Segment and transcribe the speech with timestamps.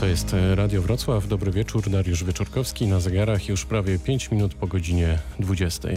[0.00, 1.28] To jest Radio Wrocław.
[1.28, 1.90] Dobry wieczór.
[1.90, 5.88] Dariusz Wieczorkowski na zegarach już prawie 5 minut po godzinie 20.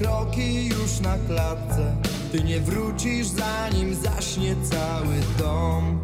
[0.00, 1.94] kroki już na klatce.
[2.32, 6.00] Ty nie wrócisz zanim zaśnie cały dom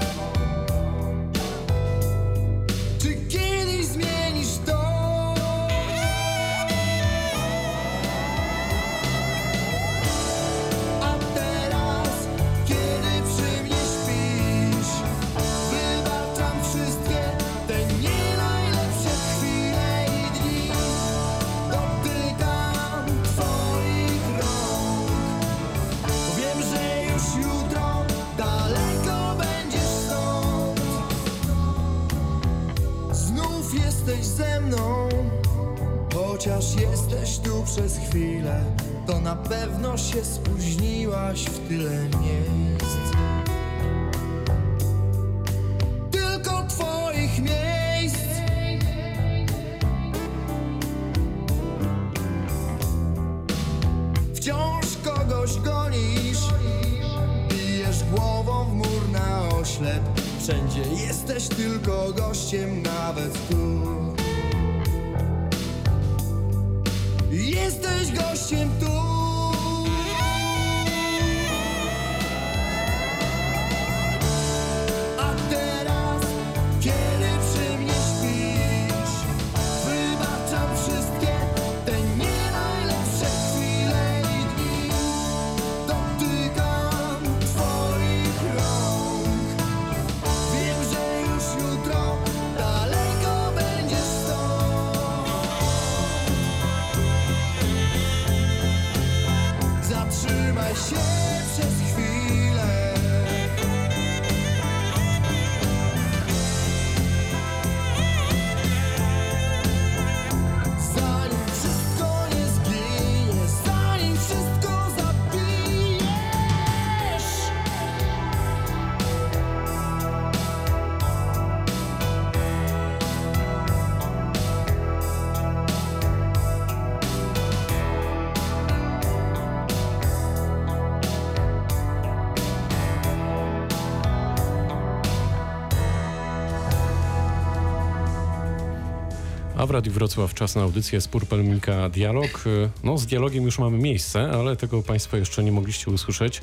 [139.66, 142.44] A w Radiu Wrocław czas na audycję z Purpelmika Dialog.
[142.84, 146.40] No, z dialogiem już mamy miejsce, ale tego Państwo jeszcze nie mogliście usłyszeć.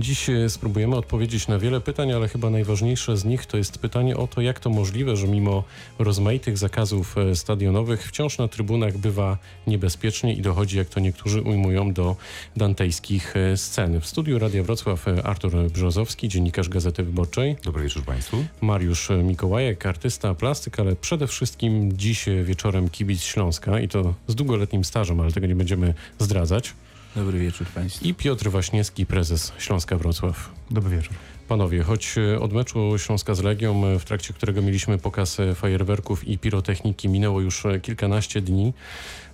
[0.00, 4.16] Dziś e, spróbujemy odpowiedzieć na wiele pytań, ale chyba najważniejsze z nich to jest pytanie
[4.16, 5.64] o to, jak to możliwe, że mimo
[5.98, 11.92] rozmaitych zakazów e, stadionowych wciąż na trybunach bywa niebezpiecznie i dochodzi, jak to niektórzy ujmują,
[11.92, 12.16] do
[12.56, 14.00] dantejskich scen.
[14.00, 17.56] W studiu Radia Wrocław Artur Brzozowski, dziennikarz Gazety Wyborczej.
[17.64, 18.44] Dobry wieczór Państwu.
[18.60, 24.84] Mariusz Mikołajek, artysta, plastyk, ale przede wszystkim dziś wieczorem kibic Śląska i to z długoletnim
[24.84, 26.74] stażem, ale tego nie będziemy zdradzać.
[27.16, 28.04] Dobry wieczór Państwu.
[28.04, 30.50] I Piotr Waśniewski, prezes Śląska Wrocław.
[30.70, 31.14] Dobry wieczór.
[31.48, 35.54] Panowie, choć e, od meczu Śląska z Legią, e, w trakcie którego mieliśmy pokaz e,
[35.54, 38.72] fajerwerków i pirotechniki, minęło już kilkanaście dni,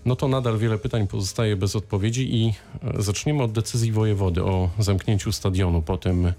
[0.05, 2.55] no to nadal wiele pytań pozostaje bez odpowiedzi i
[2.99, 6.33] zaczniemy od decyzji wojewody o zamknięciu stadionu po tym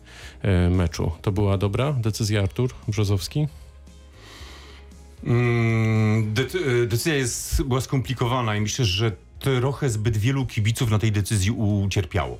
[0.70, 1.12] meczu.
[1.22, 3.48] To była dobra decyzja, Artur Brzozowski?
[5.26, 11.12] Mm, de- decyzja jest, była skomplikowana i myślę, że trochę zbyt wielu kibiców na tej
[11.12, 12.38] decyzji ucierpiało.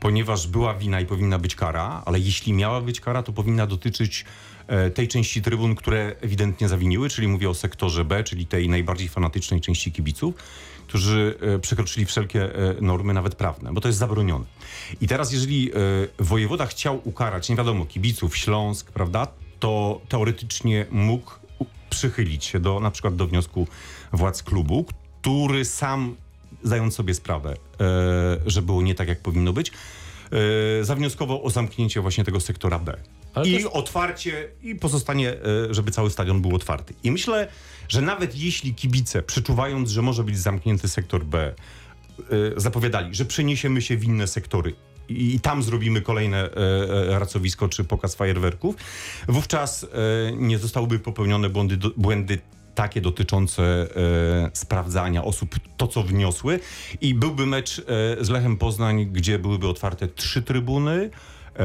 [0.00, 4.24] Ponieważ była wina i powinna być kara, ale jeśli miała być kara, to powinna dotyczyć
[4.66, 9.08] e, tej części trybun, które ewidentnie zawiniły, czyli mówię o sektorze B, czyli tej najbardziej
[9.08, 10.34] fanatycznej części kibiców,
[10.86, 14.44] którzy e, przekroczyli wszelkie e, normy, nawet prawne, bo to jest zabronione.
[15.00, 15.70] I teraz, jeżeli
[16.18, 19.26] wojewoda chciał ukarać, nie wiadomo, kibiców, Śląsk, prawda,
[19.60, 21.41] to teoretycznie mógł
[21.92, 23.66] przychylić się do, na przykład do wniosku
[24.12, 24.86] władz klubu,
[25.20, 26.16] który sam,
[26.62, 27.56] zdając sobie sprawę, e,
[28.46, 32.96] że było nie tak, jak powinno być, e, zawnioskował o zamknięcie właśnie tego sektora B.
[33.34, 36.94] Ale I otwarcie, i pozostanie, e, żeby cały stadion był otwarty.
[37.02, 37.48] I myślę,
[37.88, 41.54] że nawet jeśli kibice, przeczuwając, że może być zamknięty sektor B,
[42.56, 44.74] zapowiadali, że przeniesiemy się w inne sektory
[45.34, 46.48] i, tam zrobimy kolejne e,
[47.14, 48.76] e, racowisko czy pokaz fajerwerków,
[49.28, 49.88] wówczas e,
[50.36, 52.38] nie zostałyby popełnione błędy, błędy
[52.74, 53.86] takie dotyczące e,
[54.52, 56.60] sprawdzania osób, to co wniosły.
[57.00, 57.82] I byłby mecz e,
[58.24, 61.10] z Lechem Poznań, gdzie byłyby otwarte trzy trybuny,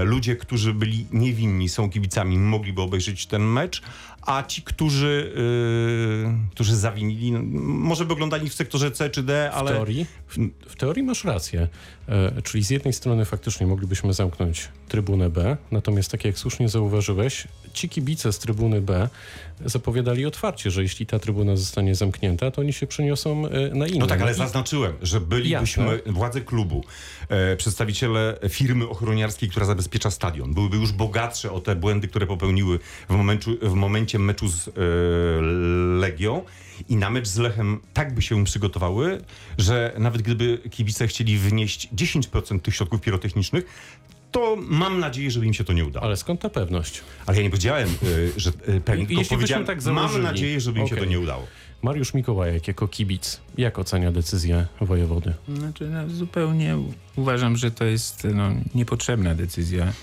[0.04, 3.82] Ludzie, którzy byli niewinni, są kibicami, mogliby obejrzeć ten mecz,
[4.28, 5.34] a ci, którzy,
[6.26, 10.06] yy, którzy zawinili, no, może by oglądali w sektorze C czy D, W ale teorii,
[10.28, 10.38] w,
[10.68, 11.68] w teorii masz rację.
[12.10, 17.48] E, czyli z jednej strony faktycznie moglibyśmy zamknąć trybunę B, natomiast tak jak słusznie zauważyłeś,
[17.74, 19.10] ci kibice z trybuny B
[19.66, 24.00] zapowiadali otwarcie, że jeśli ta trybuna zostanie zamknięta, to oni się przeniosą e, na inną.
[24.00, 26.12] No tak, ale zaznaczyłem, że bylibyśmy, Jasne.
[26.14, 26.84] władze klubu,
[27.30, 32.80] e, przedstawiciele firmy ochroniarskiej, która zabezpiecza stadion, byłyby już bogatsze o te błędy, które popełniły
[33.10, 34.72] w, momentu, w momencie meczu z e,
[36.00, 36.42] Legią
[36.90, 39.22] i na mecz z Lechem tak by się przygotowały,
[39.58, 43.66] że nawet gdyby kibice chcieli wnieść 10% tych środków pirotechnicznych,
[44.32, 46.04] to mam nadzieję, że im się to nie udało.
[46.04, 47.02] Ale, Ale skąd ta pewność?
[47.36, 50.24] ja nie powiedziałem, e, że e, pewnie, I- tylko powiedziałem, tak mam założyli.
[50.24, 51.48] nadzieję, żeby im się to nie udało.
[51.82, 55.34] Mariusz Mikołajek jako kibic, jak ocenia decyzję wojewody?
[55.56, 56.78] Znaczy, no, zupełnie
[57.16, 59.94] uważam, że to jest no, niepotrzebna decyzja.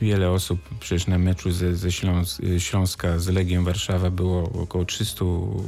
[0.00, 5.24] Wiele osób przecież na meczu ze, ze Śląs Śląska z Legią Warszawa było około 300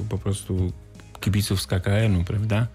[0.08, 0.73] po prostu
[1.20, 2.67] kibiców z KKN-u, prawda?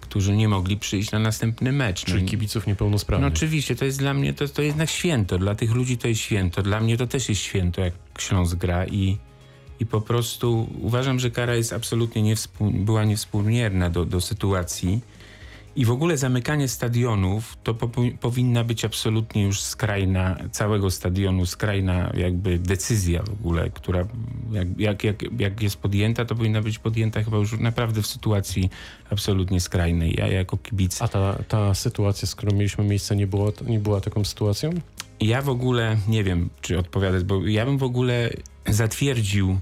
[0.00, 2.04] Którzy nie mogli przyjść na następny mecz.
[2.04, 3.32] Czyli No, kibiców no niepełnosprawnych.
[3.32, 5.38] oczywiście, to jest dla mnie, to, to jednak święto.
[5.38, 6.62] Dla tych ludzi to jest święto.
[6.62, 9.18] Dla mnie to też jest święto, jak Śląsk gra i,
[9.80, 15.00] i po prostu uważam, że kara jest absolutnie niewspół, była niewspółmierna do, do sytuacji.
[15.76, 17.90] I w ogóle zamykanie stadionów to po,
[18.20, 24.06] powinna być absolutnie już skrajna, całego stadionu, skrajna jakby decyzja w ogóle, która
[24.52, 28.70] jak, jak, jak, jak jest podjęta, to powinna być podjęta chyba już naprawdę w sytuacji
[29.10, 30.14] absolutnie skrajnej.
[30.18, 34.00] Ja jako kibic A ta, ta sytuacja, z którą mieliśmy miejsce, nie, było, nie była
[34.00, 34.70] taką sytuacją?
[35.20, 38.30] Ja w ogóle nie wiem, czy odpowiadać, bo ja bym w ogóle
[38.68, 39.58] zatwierdził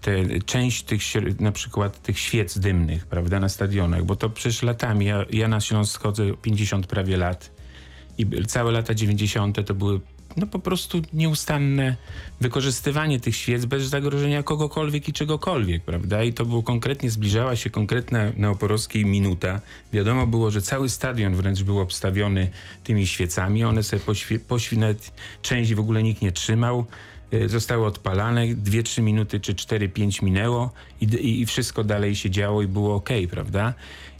[0.00, 1.02] te, część tych,
[1.40, 5.60] na przykład tych świec dymnych, prawda, na stadionach, bo to przecież latami, ja, ja na
[5.60, 7.50] Śląsk chodzę 50 prawie lat
[8.18, 9.66] i całe lata 90.
[9.66, 10.00] to były
[10.36, 11.96] no po prostu nieustanne
[12.40, 16.22] wykorzystywanie tych świec bez zagrożenia kogokolwiek i czegokolwiek, prawda?
[16.22, 19.60] I to było konkretnie, zbliżała się konkretna neoporowskiej minuta.
[19.92, 22.50] Wiadomo było, że cały stadion wręcz był obstawiony
[22.84, 23.64] tymi świecami.
[23.64, 24.02] One sobie
[24.48, 26.86] poświ, nawet część w ogóle nikt nie trzymał.
[27.34, 30.70] Y, Zostały odpalane, 2-3 minuty czy 4-5 minęło
[31.00, 33.74] i, i, wszystko dalej się działo i było ok, prawda?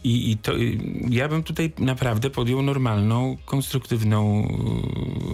[0.04, 4.48] I, i to, y, ja bym tutaj naprawdę podjął normalną, konstruktywną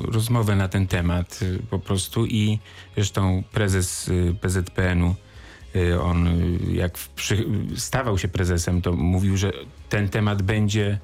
[0.09, 2.59] y, rozmowę na ten temat y, po prostu i
[2.95, 5.14] zresztą prezes PZPN-u
[6.02, 6.28] on
[6.73, 7.45] jak przy,
[7.76, 9.52] stawał się prezesem, to mówił, że
[9.88, 10.99] ten temat będzie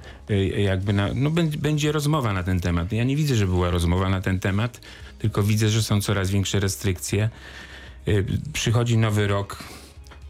[0.57, 2.93] jakby na, no, będzie rozmowa na ten temat.
[2.93, 4.81] Ja nie widzę, że była rozmowa na ten temat,
[5.23, 7.31] tylko widzę, że są coraz większe restrykcje.
[8.09, 9.65] Y, Przychodzi nowy rok,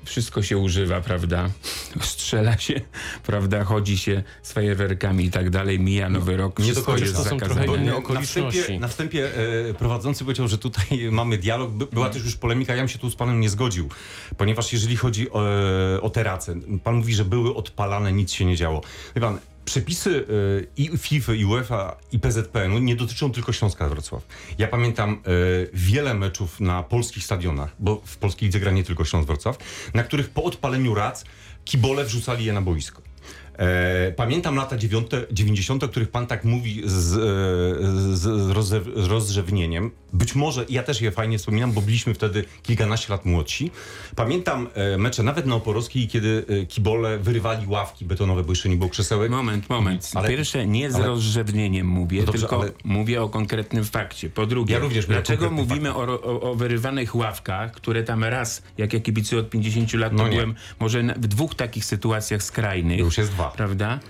[0.04, 1.50] wszystko się używa, prawda?
[2.00, 2.80] Strzela się,
[3.26, 3.64] prawda?
[3.64, 7.66] Chodzi się z fajerwerkami i tak dalej, mija nowy rok, nie wszystko jest zakazane.
[8.14, 9.30] na wstępie, na wstępie
[9.70, 11.70] e, prowadzący powiedział, że tutaj mamy dialog.
[11.70, 13.88] By, była też już polemika, ja bym się tu z panem nie zgodził,
[14.36, 15.42] ponieważ jeżeli chodzi o,
[16.02, 18.80] o te race, pan mówi, że były odpalane, nic się nie działo.
[19.14, 24.26] Wie pan, przepisy e, i FIFA, i UEFA, i PZPN-u nie dotyczą tylko Śląska Wrocław.
[24.58, 25.16] Ja pamiętam e,
[25.72, 29.58] wiele meczów na polskich stadionach, bo w polskiej lidze gra nie tylko Śląsk Wrocław,
[29.94, 31.24] na których po odpaleniu rac
[31.64, 33.01] kibole wrzucali je na boisko.
[33.62, 39.90] E, pamiętam lata 9, 90., o których pan tak mówi z, e, z rozre, rozrzewnieniem.
[40.12, 43.70] Być może ja też je fajnie wspominam, bo byliśmy wtedy kilkanaście lat młodsi.
[44.16, 48.90] Pamiętam e, mecze nawet na Oporowskiej, kiedy kibole wyrywali ławki betonowe, bo jeszcze nie było
[48.90, 49.30] krzesełek.
[49.30, 50.10] Moment, moment.
[50.14, 54.30] Ale- Pierwsze, nie z ale- rozrzewnieniem mówię, No dobrze, tylko ale- mówię o konkretnym fakcie.
[54.30, 58.92] Po drugie, Ja również dlaczego mówimy o, o, o wyrywanych ławkach, które tam raz, jak
[58.92, 62.98] ja kibicuję od 50 lat, No byłem może w dwóch takich sytuacjach skrajnych.
[62.98, 63.51] Już jest dwa.
[63.56, 64.00] Prawda?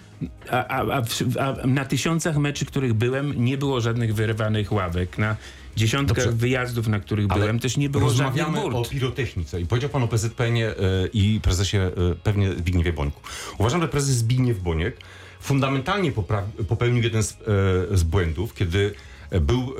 [0.50, 5.18] A, a, a, w- a na tysiącach meczy, których byłem, nie było żadnych wyrywanych ławek.
[5.18, 5.36] Na
[5.76, 6.32] dziesiątkach Dobrze.
[6.38, 10.02] wyjazdów, na których Ale byłem, też nie było żadnych Rozmawiamy o pirotechnice i powiedział pan
[10.02, 10.74] o PZPN-ie e,
[11.12, 11.90] i prezesie e,
[12.22, 13.20] pewnie Zbigniewie Bońku.
[13.58, 14.96] Uważam, że prezes Zbigniew Boniek
[15.40, 16.12] fundamentalnie
[16.68, 17.36] popełnił jeden z, e,
[17.96, 18.94] z błędów, kiedy
[19.40, 19.74] był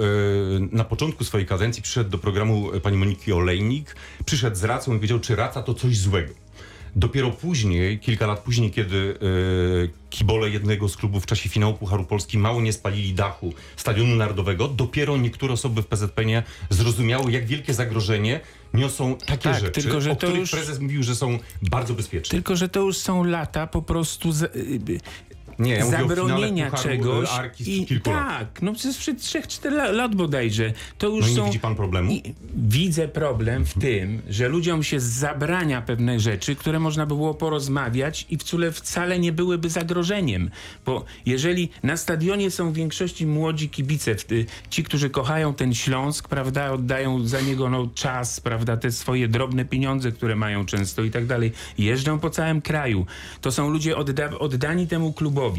[0.73, 5.19] na początku swojej kadencji, przyszedł do programu pani Moniki Olejnik, przyszedł z racą i powiedział,
[5.21, 6.35] czy raca to coś złego.
[6.97, 9.19] Dopiero później, kilka lat później, kiedy
[9.85, 14.17] e, kibole jednego z klubów w czasie finału Pucharu Polski mało nie spalili dachu Stadionu
[14.17, 18.41] Narodowego, dopiero niektóre osoby w PZPN zrozumiały, jak wielkie zagrożenie
[18.75, 22.31] niosą takie Tak, rzeczy, tylko, że o których już- prezes mówił, że są bardzo bezpieczne.
[22.31, 24.33] Tylko, że to już są lata po prostu...
[24.33, 25.01] Z, y,
[25.63, 27.31] Nie, ja zabronienia Pucharu, e, czegoś.
[27.67, 30.73] I, tak, no przed 3-4 lat bodajże.
[30.99, 31.45] To już No nie są.
[31.45, 32.13] widzi pan problemu?
[32.13, 32.23] I
[32.55, 38.27] widzę problem w tym, że ludziom się zabrania pewnych rzeczy, które można by było porozmawiać
[38.31, 40.51] i wcale, wcale nie byłyby zagrożeniem.
[40.87, 44.15] Bo jeżeli na stadionie są w większości młodzi kibice,
[44.71, 49.65] ci, którzy kochają ten Śląsk, prawda, oddają za niego no, czas, prawda, te swoje drobne
[49.65, 53.07] pieniądze, które mają często i tak dalej, jeżdżą po całym kraju.
[53.41, 55.52] To są ludzie odda oddani temu klubowi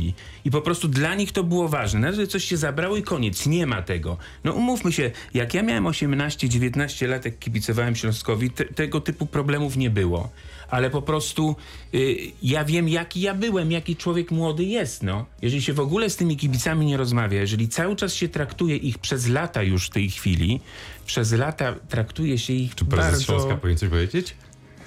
[0.45, 1.99] i po prostu dla nich to było ważne.
[1.99, 4.17] Nagle coś się zabrało i koniec, nie ma tego.
[4.43, 9.77] No umówmy się, jak ja miałem 18-19 lat, jak kibicowałem Śląskowi, te, tego typu problemów
[9.77, 10.29] nie było.
[10.69, 11.55] Ale po prostu
[11.93, 15.03] y, ja wiem, jaki ja byłem, jaki człowiek młody jest.
[15.03, 15.25] No.
[15.41, 18.97] Jeżeli się w ogóle z tymi kibicami nie rozmawia, jeżeli cały czas się traktuje ich
[18.97, 20.61] przez lata już w tej chwili,
[21.05, 23.25] przez lata traktuje się ich Czy prezes bardzo...
[23.25, 24.35] Śląska powinien coś powiedzieć?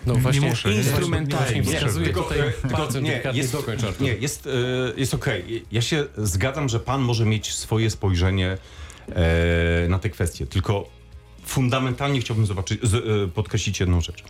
[0.07, 0.77] No właśnie, muszę, nie?
[0.77, 1.63] Instrumentalnie.
[1.63, 4.49] Właśnie wskazuje Tylko, tutaj e, procent nie, delikatnie jest, dokończ, nie, jest,
[4.97, 5.65] jest okej.
[5.73, 8.59] Ja się zgadzam, że pan może mieć swoje spojrzenie
[9.09, 10.89] e, na te kwestie, tylko
[11.45, 14.25] fundamentalnie chciałbym zobaczyć, z, e, podkreślić jedną rzecz.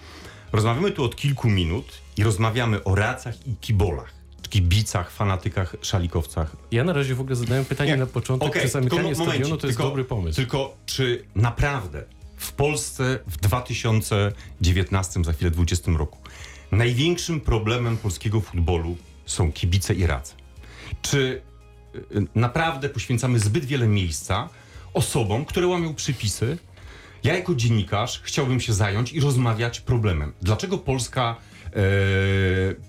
[0.53, 4.13] Rozmawiamy tu od kilku minut i rozmawiamy o racach i kibolach,
[4.51, 6.57] kibicach, fanatykach, szalikowcach.
[6.71, 9.31] Ja na razie w ogóle zadałem pytanie Nie, na początek, okej, czy zamykanie tylko mo-
[9.31, 10.37] stadionu to jest tylko- dobry pomysł.
[10.37, 12.05] Tylko czy naprawdę
[12.37, 16.19] w Polsce w 2019, za chwilę 20 roku,
[16.73, 20.35] największym problemem polskiego futbolu są kibice i radze?
[21.03, 21.43] Czy
[21.95, 22.01] y,
[22.35, 24.49] naprawdę poświęcamy zbyt wiele miejsca
[24.95, 26.59] osobom, które łamią przepisy?
[27.25, 30.33] Ja jako dziennikarz chciałbym się zająć i rozmawiać problemem.
[30.43, 31.73] Dlaczego polska e,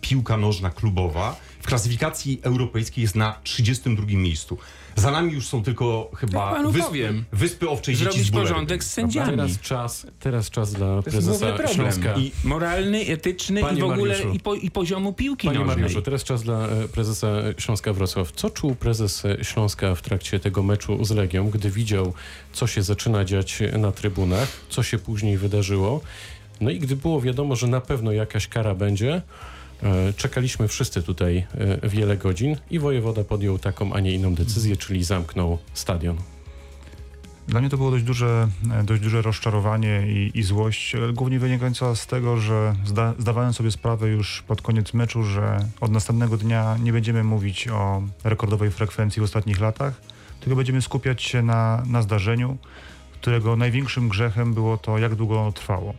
[0.01, 4.57] piłka nożna klubowa w klasyfikacji europejskiej jest na 32 miejscu?
[4.97, 7.25] Za nami już są tylko chyba panu wyspy, powiem.
[7.31, 9.31] wyspy owczej dzieci Zrobić bulerem, porządek z sędziami.
[9.31, 11.75] Teraz czas, teraz czas dla To jest główny prezesa problem.
[11.75, 12.19] Śląska.
[12.19, 14.35] I moralny, etyczny Panie i w ogóle Mariuszu.
[14.35, 15.77] i, po, i poziomu piłki Panie nożnej.
[15.77, 17.27] Mariuszu, teraz czas dla e, prezesa
[17.57, 18.31] Śląska Wrocław.
[18.31, 22.13] Co czuł prezes e, Śląska w trakcie tego meczu z Legią, gdy widział,
[22.53, 26.01] co się zaczyna dziać na trybunach, co się później wydarzyło?
[26.61, 29.21] No i gdy było wiadomo, że na pewno jakaś kara będzie, e,
[30.17, 31.47] czekaliśmy wszyscy tutaj
[31.81, 36.17] e, wiele godzin i wojewoda podjął taką, a nie inną decyzję, czyli zamknął stadion.
[37.47, 38.47] Dla mnie to było dość duże,
[38.79, 43.71] e, dość duże rozczarowanie i, i złość, głównie wynikająca z tego, że zda, zdawałem sobie
[43.71, 49.19] sprawę już pod koniec meczu, że od następnego dnia nie będziemy mówić o rekordowej frekwencji
[49.19, 50.01] w ostatnich latach,
[50.39, 52.57] tylko będziemy skupiać się na, na zdarzeniu,
[53.13, 55.93] którego największym grzechem było to, jak długo ono trwało.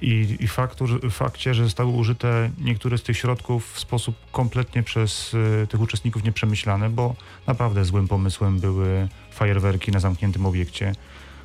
[0.00, 0.48] I, i
[0.86, 5.80] że, fakcie, że zostały użyte niektóre z tych środków w sposób kompletnie przez y, tych
[5.80, 7.14] uczestników nieprzemyślany, bo
[7.46, 10.92] naprawdę złym pomysłem były fajerwerki na zamkniętym obiekcie.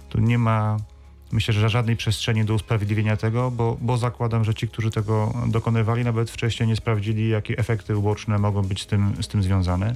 [0.09, 0.77] Tu nie ma,
[1.31, 6.03] myślę, że żadnej przestrzeni do usprawiedliwienia tego, bo, bo zakładam, że ci, którzy tego dokonywali,
[6.03, 9.95] nawet wcześniej nie sprawdzili, jakie efekty uboczne mogą być z tym, z tym związane.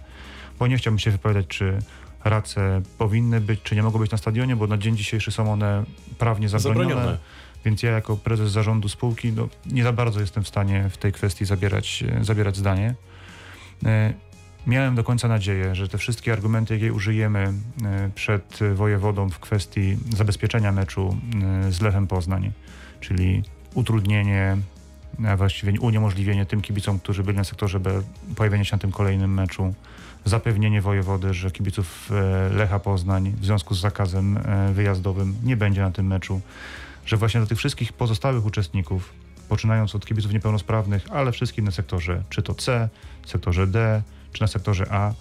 [0.59, 1.79] Bo nie chciałbym się wypowiadać, czy
[2.23, 5.83] race powinny być, czy nie mogą być na stadionie, bo na dzień dzisiejszy są one
[6.17, 6.89] prawnie zabronione.
[6.89, 7.17] Zabronione.
[7.65, 11.11] Więc ja jako prezes zarządu spółki no, nie za bardzo jestem w stanie w tej
[11.11, 12.95] kwestii zabierać, e, zabierać zdanie.
[13.85, 14.13] E,
[14.67, 17.53] Miałem do końca nadzieję, że te wszystkie argumenty, jakie użyjemy
[17.83, 21.17] e, przed wojewodą w kwestii zabezpieczenia meczu
[21.69, 22.51] z Lechem Poznań,
[22.99, 23.43] czyli
[23.73, 24.57] utrudnienie,
[25.27, 28.01] a właściwie uniemożliwienie tym kibicom, którzy byli na sektorze B,
[28.35, 29.73] pojawienia się na tym kolejnym meczu,
[30.25, 32.09] zapewnienie wojewody, że kibiców
[32.51, 34.39] Lecha Poznań w związku z zakazem
[34.73, 36.41] wyjazdowym nie będzie na tym meczu,
[37.05, 39.13] że właśnie do tych wszystkich pozostałych uczestników
[39.49, 42.89] poczynając od kibiców niepełnosprawnych, ale wszystkich na sektorze czy to C,
[43.25, 44.01] sektorze D,
[44.33, 45.13] czy na sektorze A,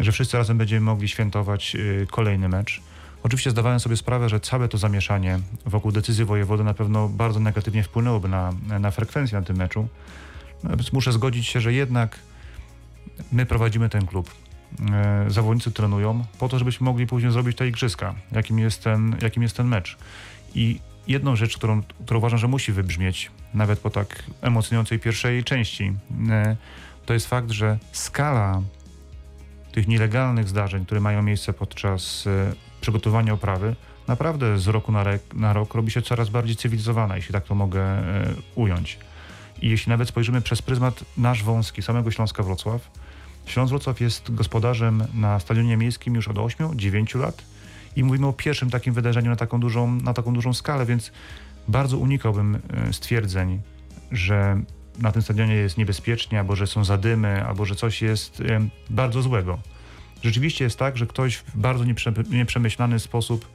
[0.00, 2.80] że wszyscy razem będziemy mogli świętować y, kolejny mecz.
[3.22, 7.82] Oczywiście zdawałem sobie sprawę, że całe to zamieszanie wokół decyzji wojewody na pewno bardzo negatywnie
[7.82, 9.88] wpłynęłoby na, na frekwencję na tym meczu.
[10.64, 12.18] No, muszę zgodzić się, że jednak
[13.32, 14.30] my prowadzimy ten klub.
[14.92, 19.42] E, zawodnicy trenują po to, żebyśmy mogli później zrobić te igrzyska, jakim jest ten, jakim
[19.42, 19.96] jest ten mecz.
[20.54, 25.92] I jedną rzecz, którą, którą uważam, że musi wybrzmieć, nawet po tak emocjonującej pierwszej części,
[26.30, 26.56] e,
[27.06, 28.62] to jest fakt, że skala
[29.72, 33.76] tych nielegalnych zdarzeń, które mają miejsce podczas e, przygotowania oprawy,
[34.08, 37.82] naprawdę z roku na, na rok robi się coraz bardziej cywilizowana, jeśli tak to mogę
[37.82, 38.98] e, ująć.
[39.62, 42.90] I jeśli nawet spojrzymy przez pryzmat nasz wąski, samego Śląska Wrocław,
[43.46, 47.53] Śląsk Wrocław jest gospodarzem na stadionie miejskim już od 8-9 lat
[47.96, 51.12] i mówimy o pierwszym takim wydarzeniu na taką dużą, na taką dużą skalę, więc
[51.68, 52.54] bardzo unikałbym
[52.88, 53.60] e, stwierdzeń,
[54.12, 54.62] że
[54.98, 58.60] na tym stadionie jest niebezpiecznie, albo że są zadymy, albo że coś jest e,
[58.90, 59.58] bardzo złego.
[60.22, 63.48] Rzeczywiście jest tak, że ktoś w bardzo nieprze- nieprzemyślany sposób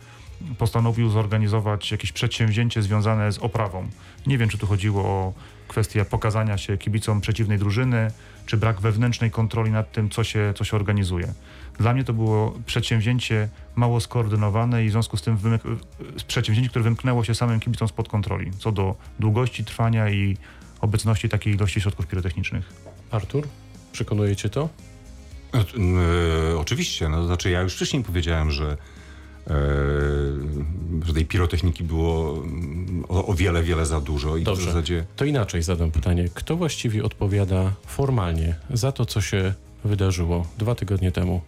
[0.58, 3.88] postanowił zorganizować jakieś przedsięwzięcie związane z oprawą.
[4.28, 5.34] Nie wiem, czy tu chodziło o
[5.68, 8.12] kwestię pokazania się kibicom przeciwnej drużyny,
[8.46, 11.34] czy brak wewnętrznej kontroli nad tym, co się, co się organizuje.
[11.80, 15.76] Dla mnie to było przedsięwzięcie mało skoordynowane i w związku z tym wymyk-
[16.28, 20.38] przedsięwzięcie, które wymknęło się samym kibicom spod kontroli, co do długości trwania i
[20.82, 22.74] obecności takiej ilości środków pirotechnicznych.
[23.12, 23.48] Artur,
[23.92, 24.70] przekonujecie to?
[25.54, 25.58] E,
[26.52, 28.78] e, oczywiście, no, znaczy ja już wcześniej powiedziałem, że,
[29.48, 29.54] e,
[31.06, 34.62] że tej pirotechniki było mm, o, o wiele, wiele za dużo i Dobrze.
[34.62, 36.30] w zasadzie To inaczej zadam pytanie.
[36.34, 41.42] Kto właściwie odpowiada formalnie za to, co się wydarzyło dwa tygodnie temu?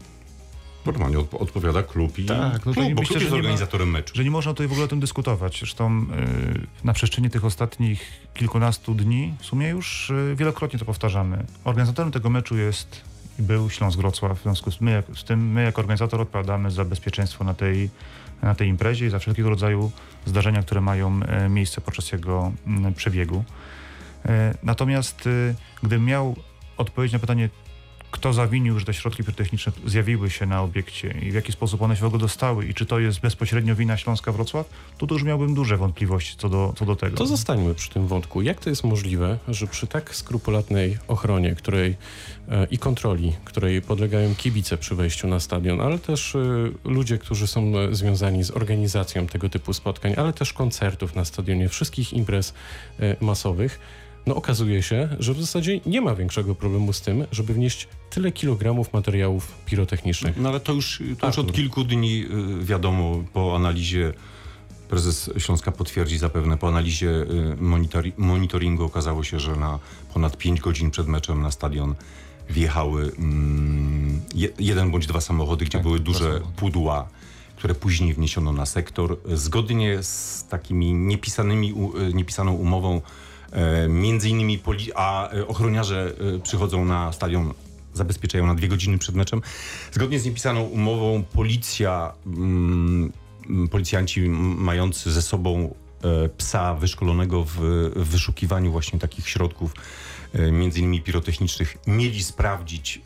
[0.86, 3.92] Normalnie odp- odpowiada klub i Tak, no klub, bo myślę, klub jest nie ma- organizatorem
[3.92, 4.16] meczu.
[4.16, 5.60] że nie można tutaj w ogóle o tym dyskutować.
[5.60, 11.44] Zresztą yy, na przestrzeni tych ostatnich kilkunastu dni w sumie już yy, wielokrotnie to powtarzamy.
[11.64, 13.02] Organizatorem tego meczu jest
[13.40, 14.40] i był Śląsk Wrocław.
[14.40, 17.90] W związku z, my, jak, z tym my jako organizator odpowiadamy za bezpieczeństwo na tej,
[18.42, 19.92] na tej imprezie i za wszelkiego rodzaju
[20.26, 23.44] zdarzenia, które mają e, miejsce podczas jego mm, przebiegu.
[24.26, 26.36] E, Natomiast y, gdybym miał
[26.78, 27.50] odpowiedzieć na pytanie,
[28.12, 31.96] kto zawinił, że te środki pirotechniczne zjawiły się na obiekcie i w jaki sposób one
[31.96, 35.54] się w ogóle dostały i czy to jest bezpośrednio wina Śląska Wrocław, to, już miałbym
[35.54, 37.18] duże wątpliwości co do, co do tego.
[37.18, 38.42] To zostańmy przy tym wątku.
[38.42, 41.96] Jak to jest możliwe, że przy tak skrupulatnej ochronie, której
[42.50, 46.40] e, i kontroli, której podlegają kibice przy wejściu na stadion, ale też e,
[46.84, 51.70] ludzie, którzy są e, związani z organizacją tego typu spotkań, ale też koncertów na stadionie,
[51.70, 52.54] wszystkich imprez
[53.00, 53.80] e, masowych,
[54.26, 58.32] no okazuje się, że w zasadzie nie ma większego problemu z tym, żeby wnieść tyle
[58.32, 60.38] kilogramów materiałów pirotechnicznych.
[60.38, 62.26] No ale to już, to już od kilku dni
[62.62, 64.14] y, wiadomo po analizie,
[64.90, 67.26] prezes Śląska potwierdzi zapewne, po analizie y,
[67.62, 69.80] monitori- monitoringu okazało się, że na
[70.14, 71.96] ponad 5 godzin przed meczem na stadion
[72.50, 77.10] wjechały mm, je, jeden bądź dwa samochody, gdzie Tak, były duże pudła,
[77.56, 79.18] które później wniesiono na sektor.
[79.34, 81.74] Zgodnie z takimi niepisanymi,
[82.10, 83.02] y, niepisaną umową,
[83.90, 87.54] między innymi, poli- a e, ochroniarze e, przychodzą na stadion
[87.94, 89.42] zabezpieczają na dwie godziny przed meczem.
[89.92, 93.12] Zgodnie z niepisaną umową policja, mm,
[93.72, 94.22] policjanci
[94.58, 97.60] mający ze sobą e, psa wyszkolonego w,
[97.96, 99.74] wyszukiwaniu właśnie takich środków,
[100.34, 103.02] e, między innymi pirotechnicznych, mieli sprawdzić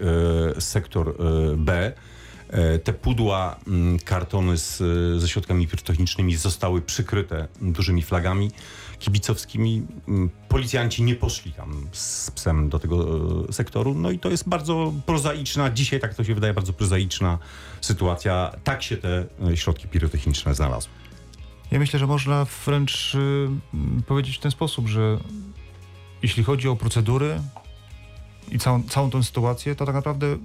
[0.58, 1.14] e, sektor e,
[1.58, 1.94] B.
[2.50, 4.78] E, Te pudła, mm, kartony z,
[5.22, 8.52] ze środkami pirotechnicznymi zostały przykryte dużymi flagami
[9.00, 9.88] kibicowskimi.
[10.08, 13.06] Mm, Policjanci nie poszli tam z psem do tego
[13.50, 13.94] e, sektoru.
[13.94, 17.40] No i to jest bardzo prozaiczna, dzisiaj tak to się wydaje, bardzo prozaiczna
[17.82, 18.52] sytuacja.
[18.64, 20.92] Tak się te e, środki pirotechniczne znalazły.
[21.72, 23.50] Ja myślę, że można wręcz y,
[24.08, 25.18] powiedzieć w ten sposób, że
[26.24, 27.42] jeśli chodzi o procedury
[28.52, 30.38] i całą, całą tą sytuację, to tak naprawdę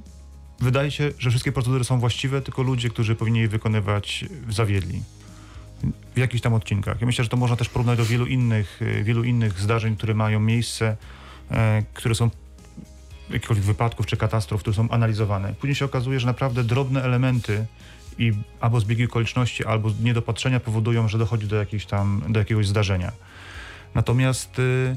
[0.60, 5.02] wydaje się, że wszystkie procedury są właściwe, tylko ludzie, którzy powinni je wykonywać, zawiedli.
[6.14, 7.00] W jakichś tam odcinkach.
[7.00, 10.14] Ja myślę, że to można też porównać do wielu innych, y, wielu innych zdarzeń, które
[10.14, 10.96] mają miejsce,
[11.50, 12.30] e, które są
[13.30, 15.54] jakichkolwiek wypadków czy katastrof, które są analizowane.
[15.54, 17.66] Później się okazuje, że naprawdę drobne elementy
[18.18, 23.12] i albo zbiegi okoliczności, albo niedopatrzenia powodują, że dochodzi do, tam, do jakiegoś zdarzenia.
[23.94, 24.96] Natomiast y,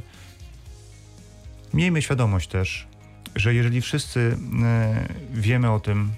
[1.74, 2.88] miejmy świadomość też,
[3.36, 6.12] że jeżeli wszyscy y, wiemy o tym,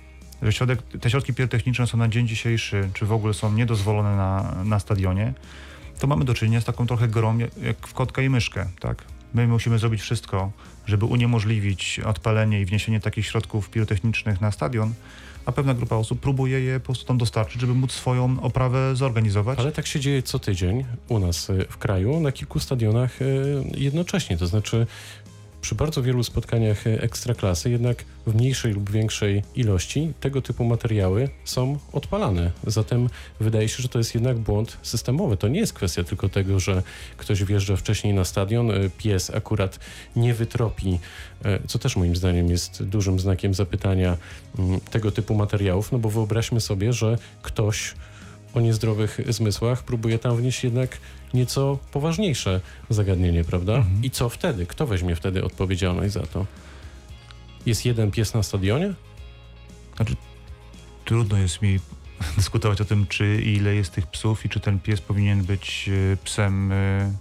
[0.50, 4.80] środek, te środki pirotechniczne są na dzień dzisiejszy, czy w ogóle są niedozwolone na, na
[4.80, 5.34] stadionie,
[6.00, 9.04] to mamy do czynienia z taką trochę grą jak- w kotka i myszkę, tak?
[9.34, 10.52] My musimy zrobić wszystko,
[10.86, 14.94] żeby uniemożliwić odpalenie i wniesienie takich środków pirotechnicznych na stadion,
[15.46, 19.60] a pewna grupa osób próbuje je po prostu tam dostarczyć, żeby móc swoją oprawę zorganizować.
[19.60, 23.64] Ale tak się dzieje co tydzień u nas y, w kraju, na kilku stadionach y,
[23.78, 24.38] jednocześnie.
[24.38, 24.88] To znaczy,
[25.66, 31.30] przy bardzo wielu spotkaniach y, ekstraklasy, jednak w mniejszej lub większej ilości tego typu materiały
[31.46, 32.52] są odpalane.
[32.68, 35.38] Zatem wydaje się, że to jest jednak błąd systemowy.
[35.38, 36.84] To nie jest kwestia tylko tego, że
[37.18, 39.80] ktoś wjeżdża wcześniej na stadion, y, pies akurat
[40.16, 41.00] nie wytropi,
[41.46, 44.18] y, co też moim zdaniem jest dużym znakiem zapytania
[44.60, 47.94] mm, tego typu materiałów, no bo wyobraźmy sobie, że ktoś
[48.54, 50.98] o niezdrowych zmysłach, próbuje tam wnieść jednak
[51.36, 53.76] nieco poważniejsze zagadnienie, prawda?
[53.76, 54.04] Mhm.
[54.04, 54.66] I co wtedy?
[54.66, 56.46] Kto weźmie wtedy odpowiedzialność za to?
[57.66, 58.94] Jest jeden pies na stadionie?
[61.06, 61.80] Trudno jest mi
[62.38, 66.18] dyskutować o tym, czy ile jest tych psów i czy ten pies powinien być e,
[66.24, 67.12] psem e,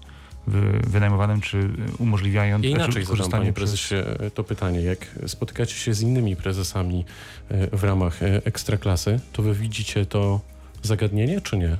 [0.46, 3.94] wy- wynajmowanym, czy umożliwiając Ja znaczy inaczej zadam, panie przez- prezesie,
[4.34, 4.80] to pytanie.
[4.80, 7.04] Jak spotykacie się z innymi prezesami
[7.50, 10.40] e, w ramach e, ekstraklasy, to wy widzicie to
[10.82, 11.76] zagadnienie, czy nie?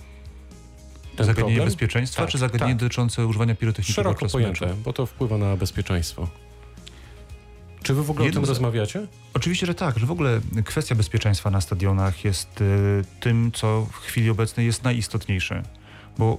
[1.17, 1.65] Ten Zagadnienie problem?
[1.69, 2.81] bezpieczeństwa, Tak, czy zagadnienie tak.
[2.81, 4.81] dotyczące używania pirotechniki Szeroko pojęte, meczu?
[4.85, 6.29] bo to wpływa na bezpieczeństwo.
[7.83, 9.07] Czy wy w ogóle o tym rozmawiacie?
[9.35, 12.65] Oczywiście, że tak, że w ogóle kwestia bezpieczeństwa na stadionach jest e,
[13.21, 15.63] tym, co w chwili obecnej jest najistotniejsze.
[16.19, 16.39] Bo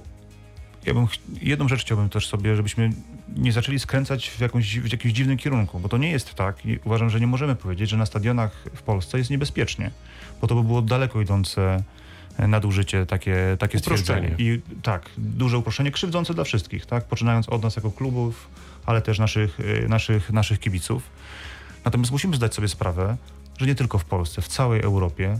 [0.86, 1.06] ja bym,
[1.42, 2.90] jedną rzecz chciałbym też sobie, żebyśmy
[3.36, 6.78] nie zaczęli skręcać w, jakąś, w jakimś dziwnym kierunku, bo to nie jest tak i
[6.84, 9.90] uważam, że nie możemy powiedzieć, że na stadionach w Polsce jest niebezpiecznie,
[10.40, 11.82] bo to by było daleko idące
[12.38, 14.34] nadużycie, takie, takie stwierdzenie.
[14.38, 18.48] I tak, duże uproszczenie, krzywdzące dla wszystkich, tak, poczynając od nas jako klubów,
[18.86, 21.02] ale też naszych, e, naszych, naszych kibiców.
[21.84, 23.16] Natomiast musimy zdać sobie sprawę,
[23.58, 25.38] że nie tylko w Polsce, w całej Europie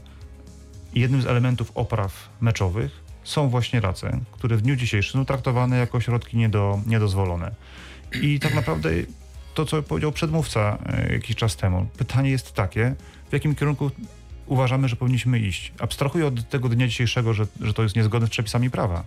[0.95, 6.01] jednym z elementów opraw meczowych są właśnie race, które w dniu dzisiejszym są traktowane jako
[6.01, 7.55] środki niedo, niedozwolone.
[8.23, 8.91] I tak naprawdę
[9.55, 12.95] to, co powiedział przedmówca e, jakiś czas temu, pytanie jest takie,
[13.31, 13.91] w jakim kierunku
[14.47, 15.73] uważamy, że powinniśmy iść.
[15.79, 19.05] Abstrahuję od tego dnia dzisiejszego, że, że to jest niezgodne z przepisami prawa.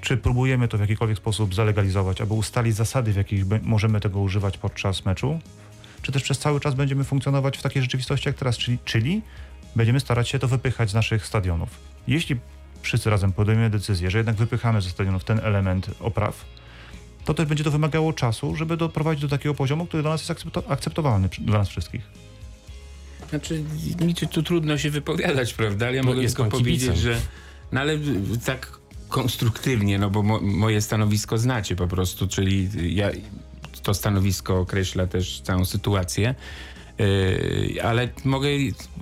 [0.00, 4.58] Czy próbujemy to w jakikolwiek sposób zalegalizować, aby ustalić zasady, w jakich możemy tego używać
[4.58, 5.40] podczas meczu?
[6.02, 9.22] Czy też przez cały czas będziemy funkcjonować w takiej rzeczywistości jak teraz, czyli, czyli
[9.76, 11.68] będziemy starać się to wypychać z naszych stadionów.
[12.08, 12.36] Jeśli
[12.82, 16.44] wszyscy razem podejmiemy decyzję, że jednak wypychamy ze stadionów ten element opraw,
[17.24, 20.30] to też będzie to wymagało czasu, żeby doprowadzić do takiego poziomu, który dla nas jest
[20.30, 22.19] akcepto- akceptowalny dla nas wszystkich.
[23.30, 23.62] Znaczy,
[24.00, 25.86] mi tu, trudno się wypowiadać, prawda?
[25.86, 26.60] Ale ja No, mogę tylko kibicem.
[26.60, 27.20] powiedzieć, że.
[27.72, 27.98] No ale
[28.46, 33.10] tak konstruktywnie, no bo mo, moje stanowisko znacie po prostu, czyli ja
[33.82, 36.34] to stanowisko określa też całą sytuację.
[36.98, 38.48] Yy, ale mogę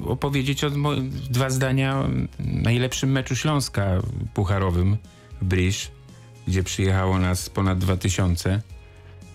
[0.04, 0.94] opowiedzieć o mo-
[1.30, 4.02] dwa zdania o najlepszym meczu Śląska
[4.34, 4.96] pucharowym
[5.42, 5.90] w Brisz,
[6.48, 8.62] gdzie przyjechało nas ponad 2000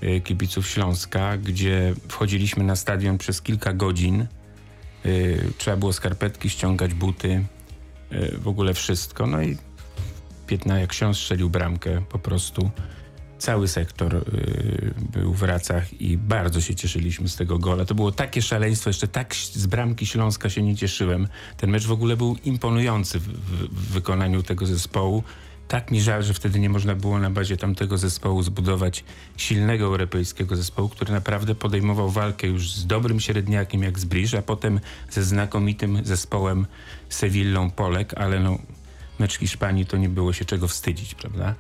[0.02, 4.28] yy, kibiców Śląska, gdzie wchodziliśmy na stadion przez kilka godzin.
[5.06, 7.46] Yy, trzeba było skarpetki ściągać, buty,
[8.12, 9.28] yy, w ogóle wszystko.
[9.28, 9.58] No i
[10.48, 12.70] 15, jak ksiądz strzelił bramkę po prostu.
[13.38, 17.86] Cały sektor yy, był w racach i bardzo się cieszyliśmy z tego gola.
[17.86, 21.28] To było takie szaleństwo, jeszcze tak z bramki Śląska się nie cieszyłem.
[21.58, 25.24] Ten mecz w ogóle był imponujący w, w wykonaniu tego zespołu.
[25.68, 29.04] Tak mi żal, że wtedy nie można było na bazie tamtego zespołu zbudować
[29.38, 34.80] silnego europejskiego zespołu, który naprawdę podejmował walkę już z dobrym średniakiem jak z a potem
[35.10, 36.66] ze znakomitym zespołem
[37.10, 38.58] Sewillą Polek, ale no
[39.20, 41.56] mecz Hiszpanii to nie było się czego wstydzić, prawda?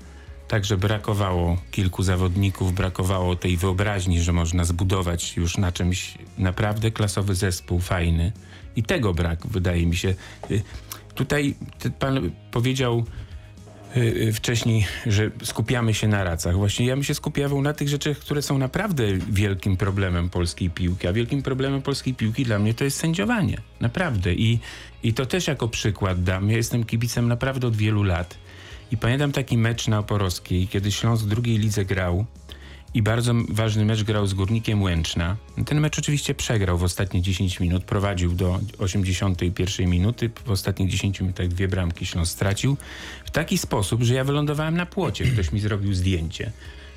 [0.47, 7.35] Także brakowało kilku zawodników, brakowało tej wyobraźni, że można zbudować już na czymś naprawdę klasowy
[7.35, 8.31] zespół, fajny.
[8.75, 10.15] I tego brak, wydaje mi się.
[10.51, 10.61] Y,
[11.15, 11.55] Tutaj
[11.99, 13.03] pan powiedział
[14.33, 16.55] wcześniej, że skupiamy się na racach.
[16.55, 21.07] Właśnie ja bym się skupiał na tych rzeczach, które są naprawdę wielkim problemem polskiej piłki.
[21.07, 23.57] A wielkim problemem polskiej piłki dla mnie to jest sędziowanie.
[23.79, 24.33] Naprawdę.
[24.33, 24.59] I,
[25.03, 26.49] i to też jako przykład dam.
[26.49, 28.37] Ja jestem kibicem naprawdę od wielu lat.
[28.91, 32.25] I pamiętam taki mecz na Oporowskiej, kiedy Śląsk w drugiej lidze grał
[32.93, 35.35] i bardzo ważny mecz grał z Górnikiem Łęczna.
[35.65, 41.21] Ten mecz oczywiście przegrał w ostatnie 10 minut, prowadził do 81 minuty, w ostatnich 10
[41.21, 42.77] minutach dwie bramki Śląsk stracił
[43.25, 46.51] w taki sposób, że ja wylądowałem na płocie, ktoś mi zrobił zdjęcie.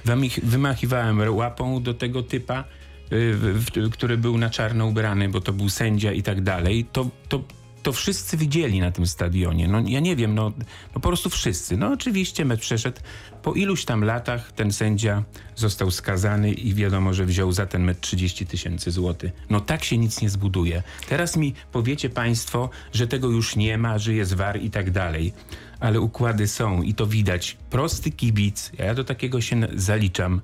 [0.07, 2.65] Wymach- Wymachiwałem łapą do tego typa,
[3.13, 6.85] y, który był na czarno ubrany, bo to był sędzia i tak dalej.
[6.93, 7.43] To, to,
[7.87, 9.69] to wszyscy widzieli na tym stadionie.
[9.69, 10.53] No ja nie wiem, no,
[10.95, 11.77] no po prostu wszyscy.
[11.77, 13.01] No oczywiście mecz przeszedł.
[13.43, 15.23] Po iluś tam latach ten sędzia
[15.57, 19.33] został skazany i wiadomo, że wziął za ten mecz 30 tysięcy złotych.
[19.51, 20.83] No tak się nic nie zbuduje.
[21.09, 25.33] Teraz mi powiecie państwo, że tego już nie ma, że jest war i tak dalej.
[25.81, 27.57] Ale układy są i to widać.
[27.71, 30.41] Prosty kibic, ja do takiego się zaliczam,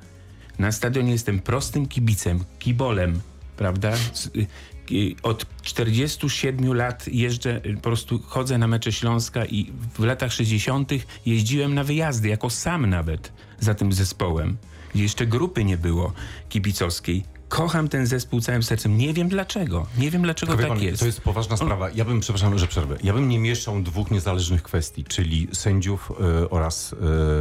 [0.59, 3.20] Na stadionie jestem prostym kibicem, kibolem,
[3.57, 3.92] prawda?
[4.90, 10.05] Y, y, Od 47 lat jeżdżę, y, po prostu chodzę na mecze Śląska i w
[10.05, 10.92] latach 60.
[11.27, 14.57] jeździłem na wyjazdy, jako sam nawet za tym zespołem,
[14.95, 16.12] gdzie jeszcze grupy nie było
[16.49, 17.25] kibicowskiej.
[17.53, 18.99] Kocham ten zespół całym sercem.
[18.99, 19.87] Nie wiem dlaczego.
[19.99, 21.01] Nie wiem dlaczego Tylko tak pan, jest.
[21.01, 21.90] To jest poważna sprawa.
[21.90, 22.97] Ja bym, przepraszam, że przerwę.
[23.03, 26.95] Ja bym nie mieszał dwóch niezależnych kwestii, czyli sędziów e, oraz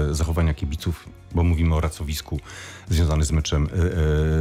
[0.10, 2.39] e, zachowania kibiców, bo mówimy o racowisku
[2.89, 3.73] związanym z meczem e,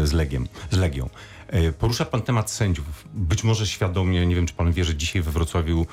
[0.03, 1.09] e, z, Legiem, z Legią.
[1.51, 2.87] E, porusza pan temat sędziów.
[3.15, 5.87] Być może świadomie, nie wiem czy pan wie, że dzisiaj we Wrocławiu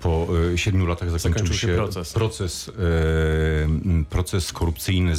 [0.00, 2.12] po e, siedmiu latach zakończył, się proces.
[2.12, 2.72] proces, e,
[4.10, 5.14] proces korupcyjny,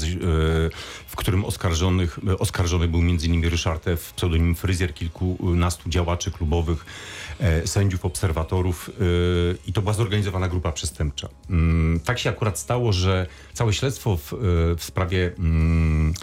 [1.08, 3.50] w którym oskarżonych, oskarżony był m.in.
[3.50, 6.86] Ryszard F., pseudonim Fryzjer, kilkunastu działaczy klubowych,
[7.66, 8.90] sędziów, obserwatorów
[9.68, 11.30] i to była zorganizowana grupa przestępcza.
[11.50, 14.34] Mm, Tak się akurat stało, że całe śledztwo w,
[14.78, 16.14] w sprawie mm,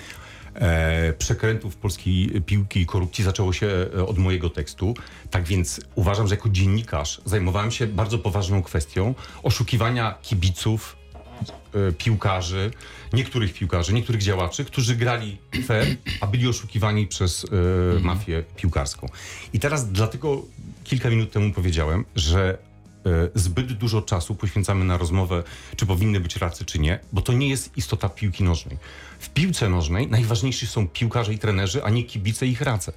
[1.18, 4.94] przekrętów polskiej piłki i korupcji zaczęło się e, od mojego tekstu.
[5.30, 10.96] Tak więc uważam, że jako dziennikarz zajmowałem się bardzo poważną kwestią oszukiwania kibiców,
[11.74, 12.70] e, piłkarzy,
[13.12, 15.86] niektórych piłkarzy, niektórych działaczy, którzy grali fair,
[16.20, 17.46] a byli oszukiwani przez
[17.96, 19.08] e, mafię piłkarską.
[19.52, 20.42] I teraz dlatego
[20.84, 22.71] kilka minut temu powiedziałem, że e,
[23.34, 25.42] zbyt dużo czasu poświęcamy na rozmowę,
[25.76, 28.78] czy powinny być racy, czy nie, bo to nie jest istota piłki nożnej.
[29.22, 32.92] W piłce nożnej najważniejsi są piłkarze i trenerzy, a nie kibice i ich race.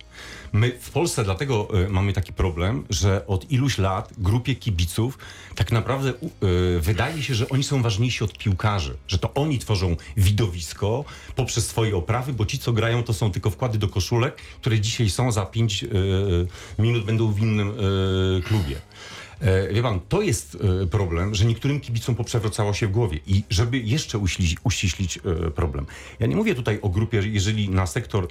[0.53, 5.17] My w Polsce dlatego e, mamy taki problem, że od iluś lat grupie kibiców
[5.55, 6.13] tak naprawdę e,
[6.79, 11.95] wydaje się, że oni są ważniejsi od piłkarzy, że to oni tworzą widowisko poprzez swoje
[11.95, 15.45] oprawy, bo ci, co grają, to są tylko wkłady do koszulek, które dzisiaj są, za
[15.45, 15.85] 5
[16.79, 18.75] minut będą w innym e, klubie.
[19.45, 23.19] E, Wie pan, to jest e, problem, że niektórym kibicom poprzewracało się w głowie.
[23.27, 24.17] I żeby jeszcze
[24.63, 25.86] uściślić e, problem.
[26.19, 28.27] Ja nie mówię tutaj o grupie, jeżeli na sektor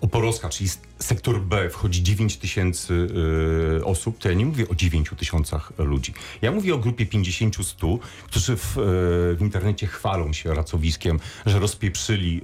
[0.00, 3.08] Oporoska, czyli sektor B wchodzi 9 tysięcy
[3.80, 6.14] e, osób, to ja nie mówię o 9 tysiącach ludzi.
[6.42, 8.82] Ja mówię o grupie 50-100, którzy w, e,
[9.34, 12.40] w internecie chwalą się racowiskiem, że rozpieprzyli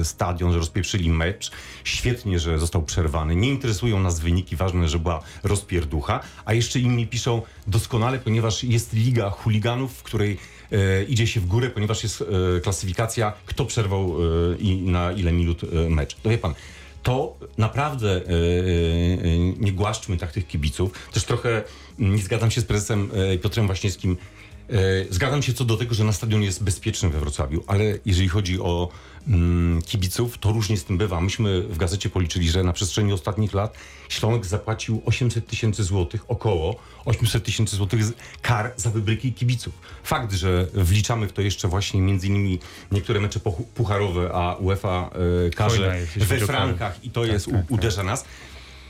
[0.00, 1.50] e, stadion, że rozpieprzyli mecz.
[1.84, 3.36] Świetnie, że został przerwany.
[3.36, 6.20] Nie interesują nas wyniki, ważne, że była rozpierducha.
[6.44, 10.38] A jeszcze inni piszą doskonale, ponieważ jest liga chuliganów, w której
[11.08, 12.24] idzie się w górę, ponieważ jest
[12.56, 14.16] e, klasyfikacja, kto przerwał
[14.52, 16.14] e, i na ile minut e, mecz.
[16.14, 16.54] To wie pan,
[17.02, 20.92] to naprawdę e, e, nie głaszczmy tak tych kibiców.
[21.12, 21.64] Też trochę
[21.98, 24.16] mm, nie zgadzam się z prezesem e, Piotrem Waśniewskim.
[24.70, 24.74] E,
[25.10, 28.60] Zgadzam się co do tego, że na stadion jest bezpieczny we Wrocławiu, ale jeżeli chodzi
[28.60, 28.88] o
[29.86, 31.20] kibiców, to różnie z tym bywa.
[31.20, 33.74] Myśmy w gazecie policzyli, że na przestrzeni ostatnich lat
[34.08, 38.00] Śląsk zapłacił 800 tysięcy złotych, około 800 tysięcy złotych
[38.42, 39.74] kar za wybryki kibiców.
[40.04, 42.58] Fakt, że wliczamy w to jeszcze właśnie między innymi
[42.92, 43.40] niektóre mecze
[43.74, 45.10] pucharowe, a UEFA
[45.46, 47.70] e, karze we frankach i to Tak, jest, tak, tak.
[47.70, 48.24] uderza nas.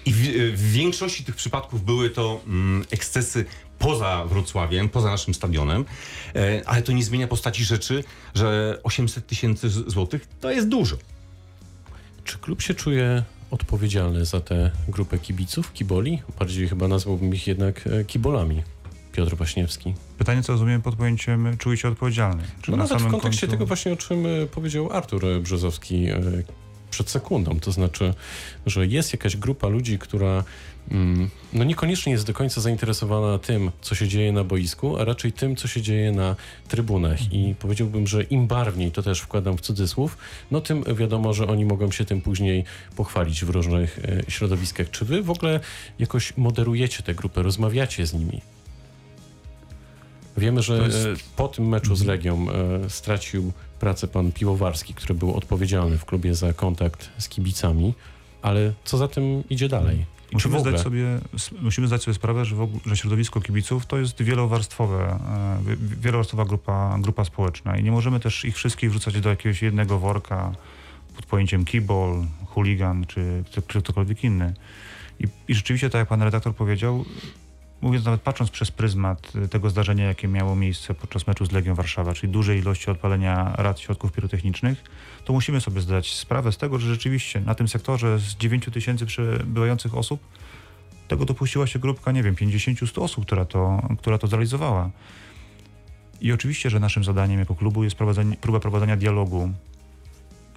[0.09, 0.17] I w,
[0.57, 3.45] w większości tych przypadków były to mm, ekscesy
[3.79, 5.85] poza Wrocławiem, poza naszym stadionem,
[6.35, 10.97] e, ale to nie zmienia postaci rzeczy, że 800 tysięcy złotych to jest dużo.
[12.25, 16.23] Czy klub się czuje odpowiedzialny za tę grupę kibiców, kiboli?
[16.39, 18.63] Bardziej chyba nazwałbym ich jednak e, kibolami.
[19.13, 19.95] Piotr Waśniewski.
[20.19, 22.43] Pytanie, co rozumiem pod pojęciem czuje się odpowiedzialny.
[22.63, 26.07] Czy No na nawet w kontekście końcu- tego właśnie, o czym e, powiedział Artur Brzozowski
[26.91, 27.61] przed sekundą.
[27.61, 28.15] To znaczy,
[28.67, 30.45] że jest jakaś grupa ludzi, która
[30.91, 35.33] mm, no niekoniecznie jest do końca zainteresowana tym, co się dzieje na boisku, a raczej
[35.33, 36.37] tym, co się dzieje na
[36.69, 37.33] trybunach.
[37.33, 40.19] I powiedziałbym, że im barwniej, to też wkładam w cudzysłów,
[40.51, 42.65] no tym wiadomo, że oni mogą się tym później
[42.97, 44.91] pochwalić w różnych e, środowiskach.
[44.91, 45.61] Czy wy w ogóle
[45.99, 48.41] jakoś moderujecie tę grupę, rozmawiacie z nimi?
[50.37, 55.15] Wiemy, że jest- e, po tym meczu z Legią e, stracił pracę pan Piwowarski, który
[55.15, 57.95] był odpowiedzialny w klubie za kontakt z kibicami,
[58.43, 60.07] ale co za tym idzie dalej?
[60.33, 61.19] Musimy zdać, sobie,
[61.63, 65.19] musimy zdać sobie sprawę, że, ogóle, że środowisko kibiców to jest wielowarstwowe,
[65.67, 69.63] e, wi- wielowarstwowa grupa, grupa społeczna i nie możemy też ich wszystkich wrzucać do jakiegoś
[69.63, 70.53] jednego worka
[71.17, 74.55] pod pojęciem kibol, chuligan czy, czy, czy ktokolwiek inny.
[75.21, 77.05] I, I rzeczywiście, tak jak pan redaktor powiedział,
[77.81, 81.75] mówiąc nawet patrząc przez pryzmat y, tego zdarzenia, jakie miało miejsce podczas meczu z Legią
[81.75, 84.85] Warszawa, czyli dużej ilości odpalenia rad środków pirotechnicznych,
[85.25, 89.07] to musimy sobie zdać sprawę z tego, że rzeczywiście na tym sektorze z 9 tysięcy
[89.07, 90.21] przebywających osób
[91.09, 94.91] tego dopuściła się grupka, nie wiem, 50-100 osób, która to, która to zrealizowała.
[96.21, 99.53] I oczywiście, że naszym zadaniem jako klubu jest prowadzenie, próba prowadzenia dialogu.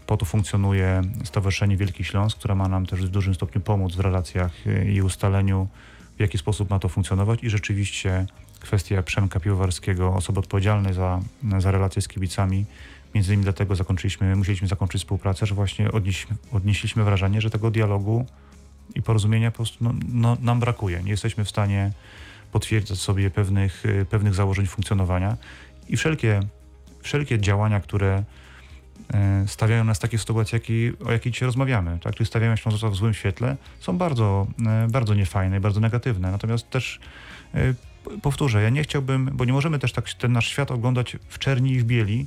[0.07, 3.99] Po to funkcjonuje Stowarzyszenie Wielki Śląsk, które ma nam też w dużym stopniu pomóc w
[3.99, 5.67] relacjach y, i ustaleniu,
[6.21, 7.43] w jaki sposób ma to funkcjonować.
[7.43, 8.25] I rzeczywiście
[8.59, 11.19] kwestia Przemka Piwowarskiego, osoby odpowiedzialnej za,
[11.59, 12.65] za relacje z kibicami,
[13.15, 18.25] Między innymi dlatego zakończyliśmy, musieliśmy zakończyć współpracę, że właśnie odnieśliśmy, odnieśliśmy wrażenie, że tego dialogu
[18.95, 21.03] i porozumienia po prostu no, no, nam brakuje.
[21.03, 21.91] Nie jesteśmy w stanie
[22.51, 25.37] potwierdzać sobie pewnych, y, pewnych założeń funkcjonowania
[25.89, 26.39] i wszelkie,
[27.01, 28.23] wszelkie działania, które
[29.47, 32.15] stawiają nas w takiej sytuacji, jakiej, o jakiej dzisiaj rozmawiamy, tak?
[32.15, 36.31] czyli stawiają Ślązoka w złym świetle, są bardzo, e, bardzo niefajne i bardzo negatywne.
[36.31, 36.99] Natomiast też
[37.53, 37.73] e,
[38.21, 41.71] powtórzę, ja nie chciałbym, bo nie możemy też tak ten nasz świat oglądać w czerni
[41.71, 42.25] i w bieli,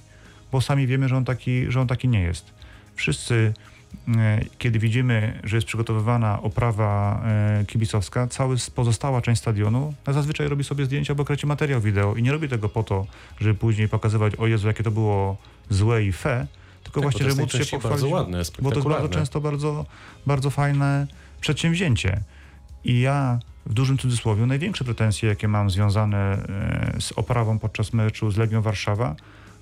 [0.52, 2.54] bo sami wiemy, że on taki, że on taki nie jest.
[2.94, 3.52] Wszyscy,
[4.08, 10.64] e, kiedy widzimy, że jest przygotowywana oprawa e, kibicowska, cała pozostała część stadionu zazwyczaj robi
[10.64, 13.06] sobie zdjęcia albo kręci materiał wideo i nie robi tego po to,
[13.40, 15.36] żeby później pokazywać, o Jezu, jakie to było
[15.70, 16.46] złe i fe,
[16.84, 17.82] tylko Tak, właśnie, żeby móc się pochwalić.
[17.82, 19.86] bardzo ładne, bo to jest bardzo często bardzo,
[20.26, 21.06] bardzo fajne
[21.40, 22.20] przedsięwzięcie.
[22.84, 28.30] I ja w dużym cudzysłowie największe pretensje, jakie mam związane e, z oprawą podczas meczu
[28.30, 29.16] z Legią Warszawa,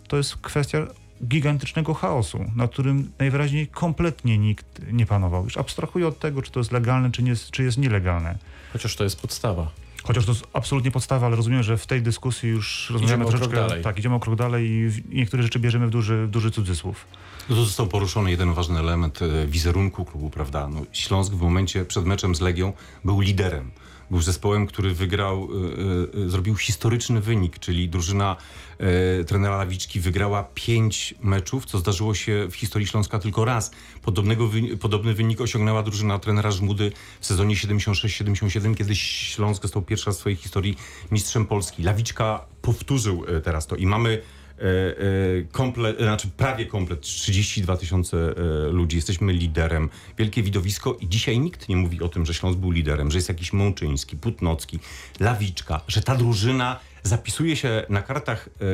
[0.08, 0.78] to jest kwestia
[1.24, 5.44] gigantycznego chaosu, na którym najwyraźniej kompletnie nikt nie panował.
[5.44, 8.38] Już abstrahuję od tego, czy to jest legalne, czy, nie, czy jest nielegalne.
[8.72, 9.70] Chociaż to jest podstawa.
[10.02, 13.40] Chociaż to jest absolutnie podstawa, ale rozumiem, że w tej dyskusji już rozmawiamy o krok
[13.40, 13.68] troszeczkę...
[13.68, 13.82] dalej.
[13.84, 16.50] Tak, idziemy o krok dalej i w- i niektóre rzeczy bierzemy w duży, w duży
[16.50, 17.06] cudzysłów.
[17.50, 20.68] No to został poruszony jeden ważny element e, wizerunku klubu, prawda?
[20.68, 22.72] No, Śląsk w momencie przed meczem z Legią
[23.04, 23.70] był liderem.
[24.12, 25.48] Był zespołem, który wygrał,
[26.14, 28.36] e, e, zrobił historyczny wynik, czyli drużyna
[29.26, 33.70] trenera Lawiczki wygrała pięć meczów, co zdarzyło się w historii Śląska tylko raz.
[34.02, 40.16] Podobnego, podobny wynik osiągnęła drużyna trenera Żmudy w sezonie 76-77, kiedy Śląsk został pierwszy raz
[40.16, 40.76] w swojej historii
[41.10, 41.82] mistrzem Polski.
[41.82, 44.22] Lawiczka powtórzył teraz to i mamy
[45.52, 48.96] komplet, znaczy prawie komplet, 32 tysiące e, ludzi.
[48.96, 53.10] Jesteśmy liderem, wielkie widowisko i dzisiaj nikt nie mówi o tym, że Śląsk był liderem,
[53.10, 54.78] że jest jakiś Mączyński, Putnocki,
[55.20, 58.64] Lawiczka, że ta drużyna zapisuje się na kartach e,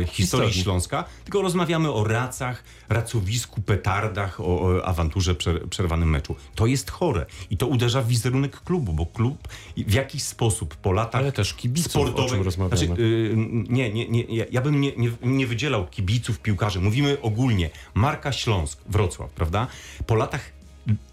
[0.00, 0.52] e, historii Historii.
[0.62, 6.36] Śląska, tylko rozmawiamy o racach, racowisku, petardach, o, o awanturze przer, przerwanym meczu.
[6.54, 10.92] To jest chore i to uderza w wizerunek klubu, bo klub w jakiś sposób po
[10.92, 12.86] latach Ale też kibiców, sportowej, o czym rozmawiamy.
[12.86, 13.34] Znaczy, y,
[13.68, 16.80] nie, nie, nie, ja- ja bym nie, nie, nie wydzielał kibiców, piłkarzy.
[16.80, 17.70] Mówimy ogólnie.
[17.94, 19.66] Marka Śląsk, Wrocław, prawda?
[20.06, 20.52] Po latach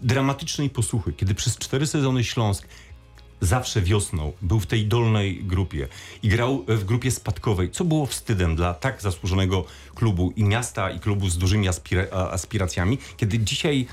[0.02, 2.66] dramatycznej posłuchy, kiedy przez cztery sezony Śląsk
[3.42, 5.88] zawsze wiosną był w tej dolnej grupie
[6.22, 11.00] i grał w grupie spadkowej, co było wstydem dla tak zasłużonego klubu i miasta, i
[11.00, 13.86] klubu z dużymi aspira- aspiracjami, kiedy dzisiaj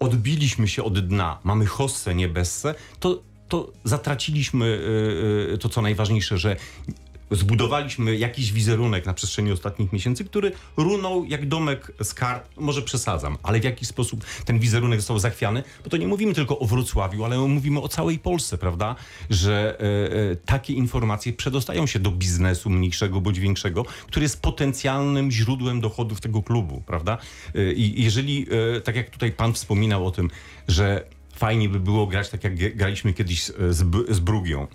[0.00, 5.82] odbiliśmy się od dna, mamy hossę, nie bessę, to, to zatraciliśmy y, y, to, co
[5.82, 6.56] najważniejsze, że
[7.30, 13.36] zbudowaliśmy jakiś wizerunek na przestrzeni ostatnich miesięcy, który runął jak domek z kart, może przesadzam,
[13.42, 17.24] ale w jakiś sposób ten wizerunek został zachwiany, bo to nie mówimy tylko o Wrocławiu,
[17.24, 18.96] ale mówimy o całej Polsce, prawda,
[19.30, 25.30] że e, e, takie informacje przedostają się do biznesu mniejszego bądź większego, który jest potencjalnym
[25.30, 27.18] źródłem dochodów tego klubu, prawda?
[27.54, 30.30] E, I jeżeli, e, tak jak tutaj pan wspominał o tym,
[30.68, 33.76] że fajnie by było grać tak, jak graliśmy kiedyś z,
[34.08, 34.66] z Brugią.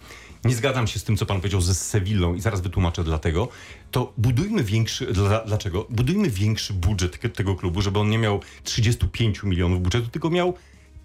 [0.45, 3.47] Nie zgadzam się z tym, co pan powiedział ze Sewillą i zaraz wytłumaczę dlatego.
[3.91, 5.87] To budujmy większy, dla, dlaczego?
[5.89, 10.53] Budujmy większy budżet tego klubu, żeby on nie miał 35 milionów budżetu, tylko miał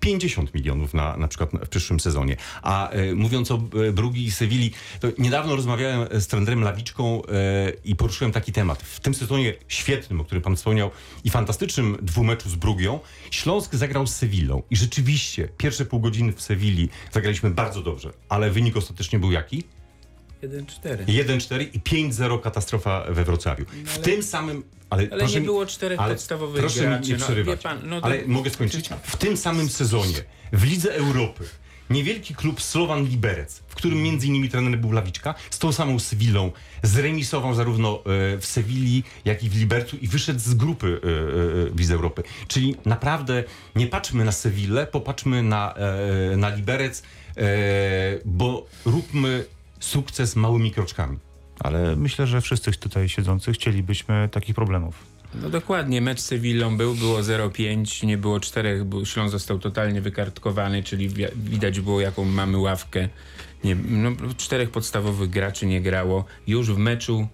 [0.00, 2.36] 50 milionów na, na przykład w przyszłym sezonie.
[2.62, 3.54] A e, mówiąc o
[3.88, 8.82] e, Brugi i Sewilli, to niedawno rozmawiałem z trenerem Lawiczką e, i poruszyłem taki temat.
[8.82, 10.90] W tym sezonie świetnym, o którym pan wspomniał,
[11.24, 14.62] i fantastycznym dwumeczu z Brugią, Śląsk zagrał z Sewillą.
[14.70, 19.64] I rzeczywiście, pierwsze pół godziny w Sewilli zagraliśmy bardzo dobrze, ale wynik ostatecznie był jaki?
[20.42, 21.04] 1-4.
[21.06, 23.64] 1-4 i 5-0 katastrofa we Wrocławiu.
[23.84, 24.62] w tym samym.
[24.90, 27.00] Ale, Ale nie mi- było czterech ale podstawowych Proszę graczy.
[27.06, 27.60] mi nie No, przerywać.
[27.62, 28.88] pan, no to- ale mogę skończyć?
[29.02, 30.16] W tym samym sezonie
[30.52, 31.44] w Lidze Europy
[31.90, 36.52] niewielki klub Slovan Liberec, w którym między innymi trener był Lawiczka, z tą samą Sewillą
[36.82, 37.98] zremisował zarówno
[38.34, 41.08] e, w Sewilli, jak i w Libercu i wyszedł z grupy e,
[41.72, 42.22] e, Lidze Europy.
[42.48, 43.44] Czyli naprawdę
[43.76, 45.74] nie patrzmy na Sewillę, popatrzmy na,
[46.32, 47.02] e, na Liberec,
[47.36, 47.42] e,
[48.24, 49.44] bo róbmy
[49.80, 51.18] sukces małymi kroczkami.
[51.60, 54.94] Ale myślę, że wszyscy tutaj siedzących chcielibyśmy takich problemów.
[55.34, 60.00] No dokładnie, mecz z Sewillą był, było 0-5, nie było czterech, bo Śląsk został totalnie
[60.00, 63.08] wykartkowany, czyli wi- widać było jaką mamy ławkę.
[63.64, 66.24] Nie, no, czterech podstawowych graczy nie grało.
[66.46, 67.28] Już w meczu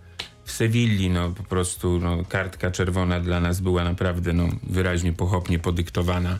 [0.44, 5.58] w Sewilli, no po prostu no, kartka czerwona dla nas była naprawdę no, wyraźnie pochopnie
[5.58, 6.38] podyktowana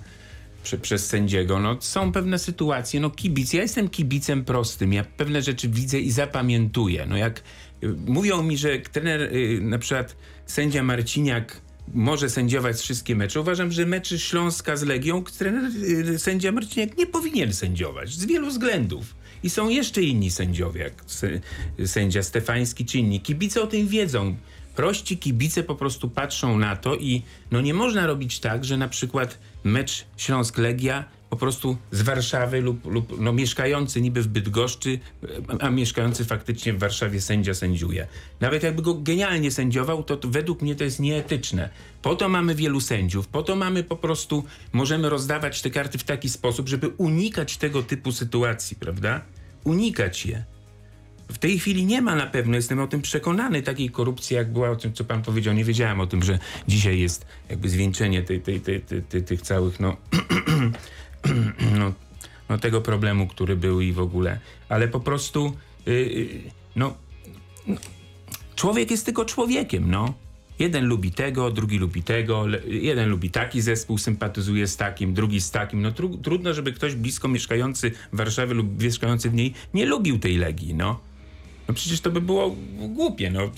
[0.64, 1.60] prze, przez sędziego.
[1.60, 6.10] No, są pewne sytuacje, no kibic, ja jestem kibicem prostym, ja pewne rzeczy widzę i
[6.10, 7.06] zapamiętuję.
[7.08, 7.42] No jak
[7.82, 11.60] y, mówią mi, że trener, y, na przykład sędzia Marciniak
[11.94, 13.40] może sędziować wszystkie mecze.
[13.40, 18.46] Uważam, że meczy Śląska z Legią trener, y, sędzia Marciniak nie powinien sędziować z wielu
[18.46, 19.14] względów.
[19.42, 21.04] I są jeszcze inni sędziowie, jak
[21.86, 23.20] sędzia Stefański czy inni.
[23.20, 24.36] Kibice o tym wiedzą.
[24.76, 28.88] Prości kibice po prostu patrzą na to i no nie można robić tak, że na
[28.88, 31.04] przykład mecz Śląsk-Legia
[31.34, 34.98] po prostu z Warszawy lub, lub no, mieszkający niby w Bydgoszczy,
[35.60, 38.06] a mieszkający faktycznie w Warszawie sędzia sędziuje.
[38.40, 41.70] Nawet jakby go genialnie sędziował, to, to według mnie to jest nieetyczne.
[42.02, 46.04] Po to mamy wielu sędziów, po to mamy po prostu, możemy rozdawać te karty w
[46.04, 49.20] taki sposób, żeby unikać tego typu sytuacji, prawda?
[49.64, 50.53] Unikać je.
[51.28, 54.70] W tej chwili nie ma na pewno, jestem o tym przekonany, takiej korupcji, jak była
[54.70, 55.54] o tym, co pan powiedział.
[55.54, 59.80] Nie wiedziałem o tym, że dzisiaj jest jakby zwieńczenie tej, tej, tej, tej, tych całych,
[59.80, 59.96] no,
[61.78, 61.92] no,
[62.48, 64.40] no, tego problemu, który był i w ogóle.
[64.68, 65.56] Ale po prostu,
[65.86, 66.28] yy,
[66.76, 66.94] no,
[68.56, 70.14] człowiek jest tylko człowiekiem, no.
[70.58, 75.50] Jeden lubi tego, drugi lubi tego, jeden lubi taki zespół, sympatyzuje z takim, drugi z
[75.50, 75.82] takim.
[75.82, 80.18] No tru, trudno, żeby ktoś blisko mieszkający w Warszawie lub mieszkający w niej nie lubił
[80.18, 81.00] tej Legii, no.
[81.68, 82.56] No przecież to by było
[82.88, 83.48] głupie, no.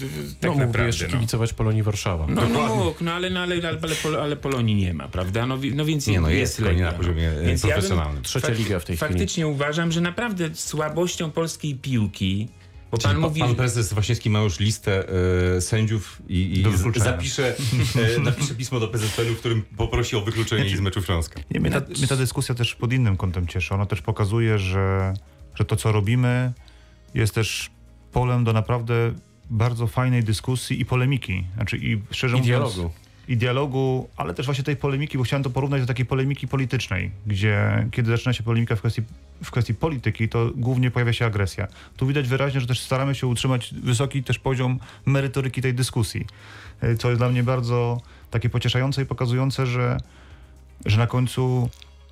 [0.41, 0.87] Tak no, naprawdę.
[0.87, 2.27] jeszcze kibicować Polonii Warszawa.
[2.29, 5.47] No, no mógł, no ale, no, ale, ale, ale, Polonii nie ma, prawda?
[5.47, 7.43] No, no więc nie, no jest, jest Legia, na poziomie no.
[7.43, 8.09] więc profesjonalnym.
[8.09, 9.11] Ja bym, Trzecia liga w tej chwili.
[9.11, 12.49] Faktycznie uważam, że naprawdę słabością polskiej piłki
[12.91, 15.05] bo pan, mówi, pan prezes Waśniewski ma już listę
[15.57, 17.57] e, sędziów i, i zapisze,
[18.17, 21.41] e, napisze pismo do PZPN-u, w którym poprosi o wykluczenie Znaczy- ich z meczu Śląska.
[21.51, 23.75] Nie, mnie, ta, mnie ta dyskusja też pod innym kątem cieszy.
[23.75, 25.15] Ona też pokazuje, że,
[25.55, 26.53] że to, co robimy,
[27.15, 27.71] jest też
[28.17, 28.95] polem do naprawdę
[29.51, 31.45] bardzo fajnej dyskusji i polemiki.
[31.55, 32.95] Znaczy, i szczerze I mówiąc, dialogu.
[33.29, 37.11] I dialogu, ale też właśnie tej polemiki, bo chciałem to porównać do takiej polemiki politycznej,
[37.27, 39.03] gdzie kiedy zaczyna się polemika w kwestii,
[39.45, 41.67] w kwestii polityki, to głównie pojawia się agresja.
[41.97, 46.27] Tu widać wyraźnie, że też staramy się utrzymać wysoki też poziom merytoryki tej dyskusji,
[46.85, 48.01] y, co jest dla mnie bardzo
[48.31, 49.97] takie pocieszające i pokazujące, że,
[50.87, 51.71] że na końcu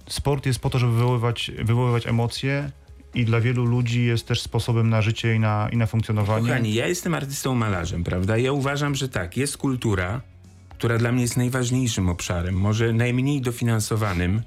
[0.09, 2.71] sport jest po to, żeby wywoływać, wywoływać emocje,
[3.15, 6.47] i dla wielu ludzi jest też sposobem na życie i na, i na funkcjonowanie.
[6.49, 8.37] Kochani, ja jestem artystą malarzem, prawda?
[8.39, 10.21] Ja uważam, że tak, jest kultura,
[10.69, 14.43] która dla mnie jest najważniejszym obszarem, może najmniej dofinansowanym,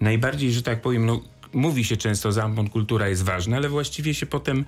[0.00, 1.20] najbardziej, że tak powiem, no,
[1.52, 4.64] mówi się często, zampon kultura jest ważna, ale właściwie się potem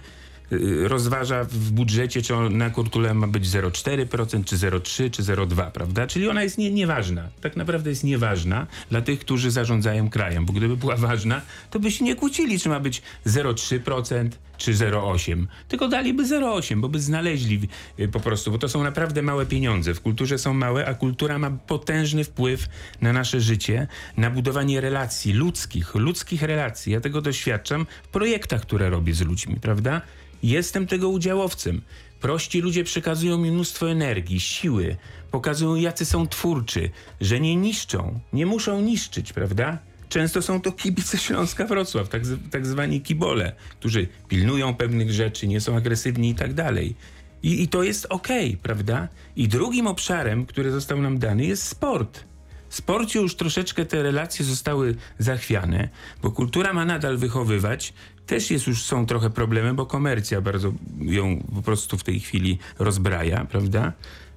[0.82, 6.06] rozważa w budżecie, czy na kulturę ma być 0,4%, czy 0,3%, czy 0,2%, prawda?
[6.06, 7.28] Czyli ona jest nie, nieważna.
[7.40, 11.90] Tak naprawdę jest nieważna dla tych, którzy zarządzają krajem, bo gdyby była ważna, to by
[11.90, 14.28] się nie kłócili, czy ma być 0,3%
[14.58, 17.68] czy 0,8, tylko daliby 0,8, bo by znaleźli
[18.00, 19.94] y, po prostu, bo to są naprawdę małe pieniądze.
[19.94, 22.68] W kulturze są małe, a kultura ma potężny wpływ
[23.00, 23.86] na nasze życie,
[24.16, 26.92] na budowanie relacji ludzkich, ludzkich relacji.
[26.92, 30.02] Ja tego doświadczam w projektach, które robię z ludźmi, prawda?
[30.42, 31.80] Jestem tego udziałowcem.
[32.20, 34.96] Prości ludzie przekazują mi mnóstwo energii, siły,
[35.30, 39.78] pokazują, jacy są twórczy, że nie niszczą, nie muszą niszczyć, prawda?
[40.08, 45.48] Często są to kibice Śląska Wrocław, tak, z- tak zwani kibole, którzy pilnują pewnych rzeczy,
[45.48, 46.94] nie są agresywni i tak dalej.
[47.42, 49.08] I, I to jest okej, prawda?
[49.36, 52.24] I drugim obszarem, który został nam dany, jest sport.
[52.68, 55.88] Sporcie już troszeczkę te relacje zostały zachwiane,
[56.22, 57.92] bo kultura ma nadal wychowywać.
[58.26, 62.58] Też jest już są trochę problemy, bo komercja bardzo ją po prostu w tej chwili
[62.78, 63.92] rozbraja, prawda?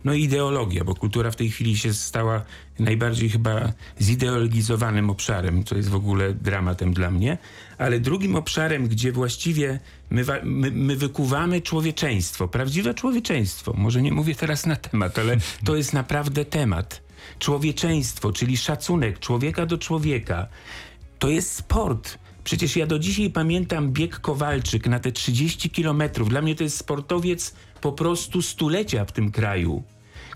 [0.05, 2.41] No i ideologia, bo kultura w tej chwili się stała
[2.79, 7.37] najbardziej chyba zideologizowanym obszarem, co jest w ogóle dramatem dla mnie.
[7.77, 9.79] Ale drugim obszarem, gdzie właściwie
[10.09, 13.73] my, my, my wykuwamy człowieczeństwo, prawdziwe człowieczeństwo.
[13.77, 17.10] Może nie mówię teraz na temat, ale to jest naprawdę temat.
[17.39, 20.47] Człowieczeństwo, czyli szacunek człowieka do człowieka.
[21.19, 22.17] To jest sport.
[22.43, 26.29] Przecież ja do dzisiaj pamiętam bieg Kowalczyk na te 30 kilometrów.
[26.29, 29.83] Dla mnie to jest sportowiec po prostu stulecia w tym kraju,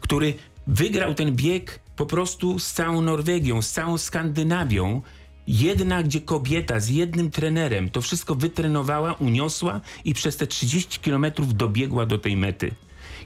[0.01, 0.33] który
[0.67, 5.01] wygrał ten bieg po prostu z całą Norwegią, z całą Skandynawią.
[5.47, 11.55] Jedna, gdzie kobieta z jednym trenerem to wszystko wytrenowała, uniosła i przez te 30 kilometrów
[11.55, 12.71] dobiegła do tej mety.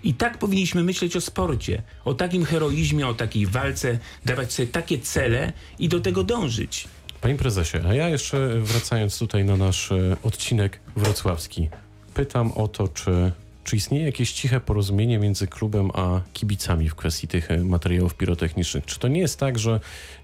[0.04, 5.00] I tak powinniśmy myśleć o sporcie, o takim heroizmie, o takiej walce, dawać sobie takie
[5.00, 6.88] cele i do tego dążyć.
[7.22, 11.70] Panie prezesie, a ja jeszcze wracając tutaj na nasz e, odcinek wrocławski,
[12.14, 13.32] pytam o to, czy,
[13.64, 18.86] czy istnieje jakieś ciche porozumienie między klubem a kibicami w kwestii tych e, materiałów pirotechnicznych.
[18.86, 19.80] Czy to nie jest tak, że.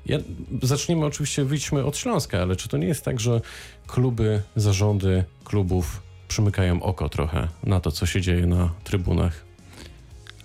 [0.05, 0.17] Ja,
[0.61, 3.41] zaczniemy oczywiście, wyjdźmy od Śląska, ale czy to nie jest tak, że
[3.88, 9.44] kluby, zarządy klubów przymykają oko trochę na to, co się dzieje na trybunach?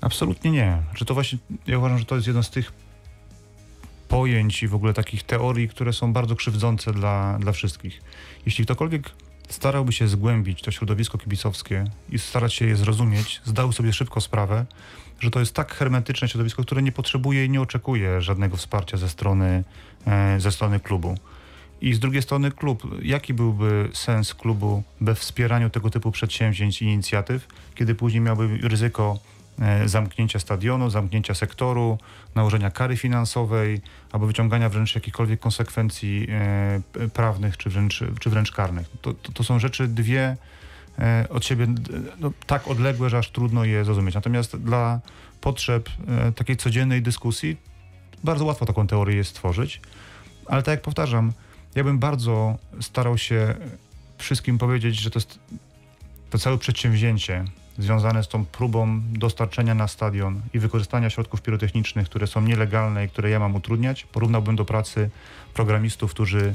[0.01, 0.83] Absolutnie nie.
[0.95, 2.73] Że to właśnie, ja uważam, że to jest jedno z tych
[4.09, 8.03] pojęć i w ogóle takich teorii, które są bardzo krzywdzące dla, dla wszystkich.
[8.47, 9.11] Jeśli ktokolwiek
[9.49, 14.67] starałby się zgłębić to środowisko kibicowskie i starać się je zrozumieć, zdał sobie szybko sprawę,
[15.21, 19.09] że to jest tak hermetyczne środowisko, które nie potrzebuje i nie oczekuje żadnego wsparcia ze
[19.09, 19.65] strony,
[20.07, 21.15] e, ze strony klubu.
[21.81, 26.85] I z drugiej strony klub, jaki byłby sens klubu we wspieraniu tego typu przedsięwzięć i
[26.85, 29.19] inicjatyw, kiedy później miałby ryzyko
[29.87, 31.99] zamknięcia stadionu, zamknięcia sektoru,
[32.35, 33.81] nałożenia kary finansowej
[34.13, 38.91] albo wyciągania wręcz jakichkolwiek konsekwencji e, prawnych czy wręcz, czy wręcz karnych.
[39.03, 40.37] To, to, to są rzeczy dwie
[40.99, 41.67] e, od siebie
[42.21, 44.15] no, tak odległe, że aż trudno je zrozumieć.
[44.15, 45.01] Natomiast dla
[45.41, 47.57] potrzeb e, takiej codziennej dyskusji
[48.25, 49.81] bardzo łatwo taką teorię jest stworzyć.
[50.47, 51.33] Ale tak jak powtarzam,
[51.75, 53.55] ja bym bardzo starał się
[54.19, 55.39] wszystkim powiedzieć, że to jest
[56.31, 57.45] to całe przedsięwzięcie
[57.81, 63.09] związane z tą próbą dostarczenia na stadion i wykorzystania środków pirotechnicznych, które są nielegalne i
[63.09, 65.11] które ja mam utrudniać, porównałbym do pracy
[65.55, 66.55] programistów, którzy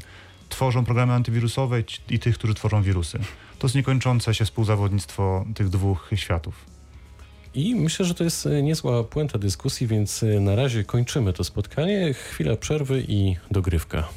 [0.49, 3.19] tworzą programy antywirusowe i tych, którzy tworzą wirusy.
[3.59, 6.65] To jest niekończące się współzawodnictwo tych dwóch światów.
[7.53, 11.43] I myślę, że to jest e, niezła puenta dyskusji, więc e, na razie kończymy to
[11.43, 12.13] spotkanie.
[12.13, 14.07] Chwila przerwy i dogrywka.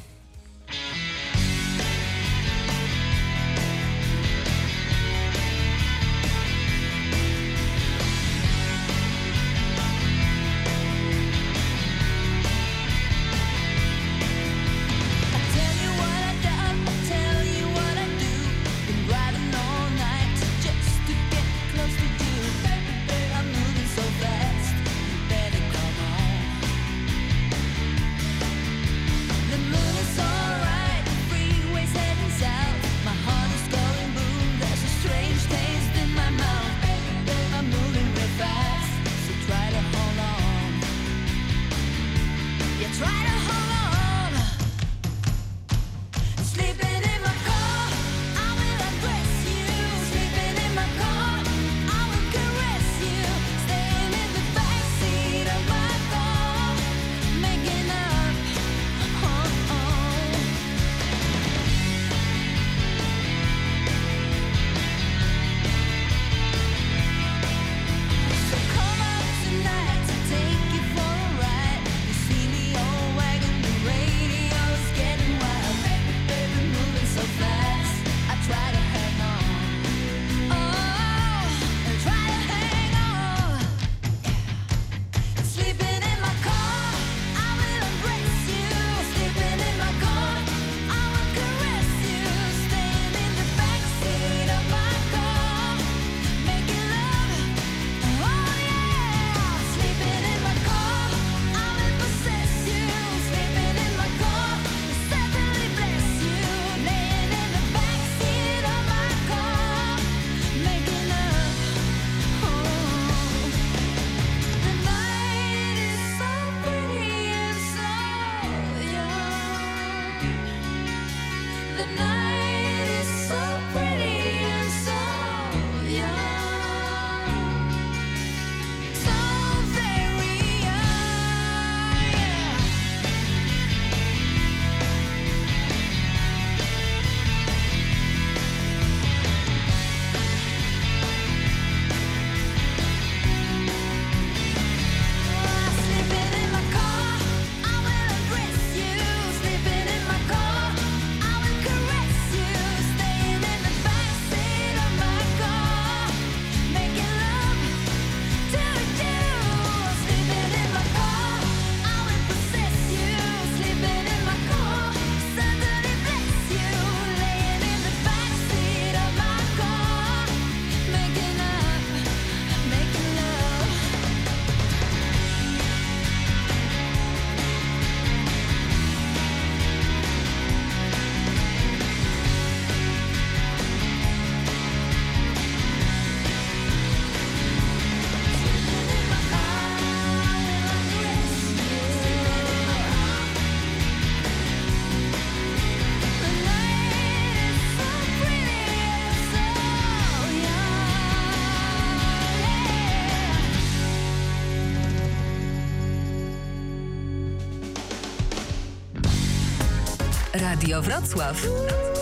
[210.59, 211.47] Radio Wrocław.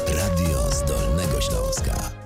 [0.08, 2.17] Radio z Dolnego Śląska.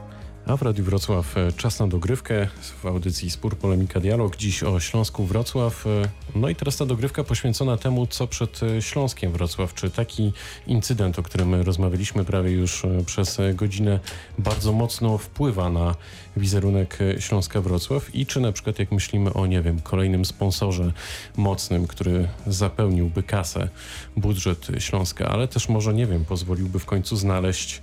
[0.45, 2.47] A w Radiu Wrocław e, czas na dogrywkę
[2.83, 4.37] w audycji Spór, Polemika, Dialog.
[4.37, 5.87] Dziś o Śląsku Wrocław.
[5.87, 5.89] E,
[6.35, 9.73] No i teraz ta dogrywka poświęcona temu, co przed e, Śląskiem Wrocław.
[9.73, 10.33] Czy taki
[10.67, 13.99] incydent, o którym rozmawialiśmy prawie już przez godzinę,
[14.37, 15.95] bardzo mocno wpływa na
[16.37, 20.93] wizerunek Śląska Wrocław i czy na przykład jak myślimy o, nie wiem, kolejnym sponsorze
[21.37, 23.69] mocnym, który zapełniłby kasę,
[24.17, 27.81] budżet Śląska, ale też może, nie wiem, pozwoliłby w końcu znaleźć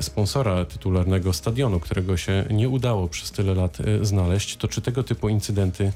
[0.00, 5.02] sponsora tytularnego stadionu, którego się nie udało przez tyle lat e, znaleźć, to czy tego
[5.02, 5.92] typu incydenty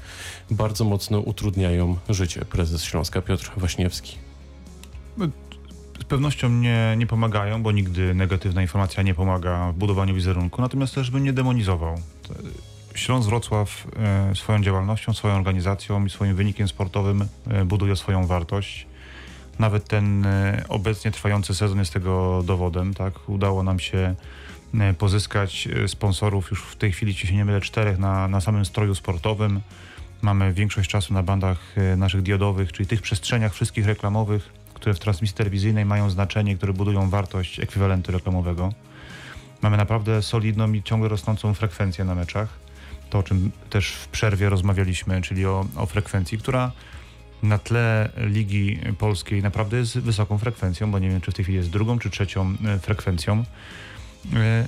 [0.51, 2.45] bardzo mocno utrudniają życie?
[2.45, 4.17] Prezes Śląska Piotr Waśniewski.
[6.01, 10.95] Z pewnością nie, nie pomagają, bo nigdy negatywna informacja nie pomaga w budowaniu wizerunku, natomiast
[10.95, 11.97] też bym nie demonizował.
[12.95, 13.87] Śląsk Wrocław
[14.31, 18.88] e, swoją działalnością, swoją organizacją i swoim wynikiem sportowym e, buduje swoją wartość.
[19.59, 22.93] Nawet ten e, obecnie trwający sezon jest tego dowodem.
[22.93, 23.29] Tak?
[23.29, 24.15] Udało nam się
[24.79, 28.41] e, pozyskać e, sponsorów już w tej chwili, jeśli się nie mylę, czterech na, na
[28.41, 29.61] samym stroju sportowym.
[30.21, 35.37] Mamy większość czasu na bandach naszych diodowych, czyli tych przestrzeniach wszystkich reklamowych, które w transmisji
[35.37, 38.73] telewizyjnej mają znaczenie, które budują wartość ekwiwalentu reklamowego.
[39.61, 42.49] Mamy naprawdę solidną i ciągle rosnącą frekwencję na meczach.
[43.09, 46.71] To, o czym też w przerwie rozmawialiśmy, czyli o, o frekwencji, która
[47.43, 51.57] na tle Ligi Polskiej naprawdę jest wysoką frekwencją, bo nie wiem, czy w tej chwili
[51.57, 53.43] jest drugą czy trzecią e, frekwencją.
[54.33, 54.67] E,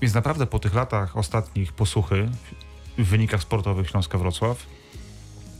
[0.00, 2.28] Więc naprawdę po tych latach ostatnich posłuchy
[2.98, 4.66] w wynikach sportowych Śląska Wrocław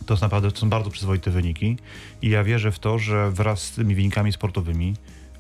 [0.07, 1.77] to naprawdę to są bardzo przyzwoite wyniki
[2.23, 4.95] i ja wierzę w to, że wraz z tymi wynikami sportowymi,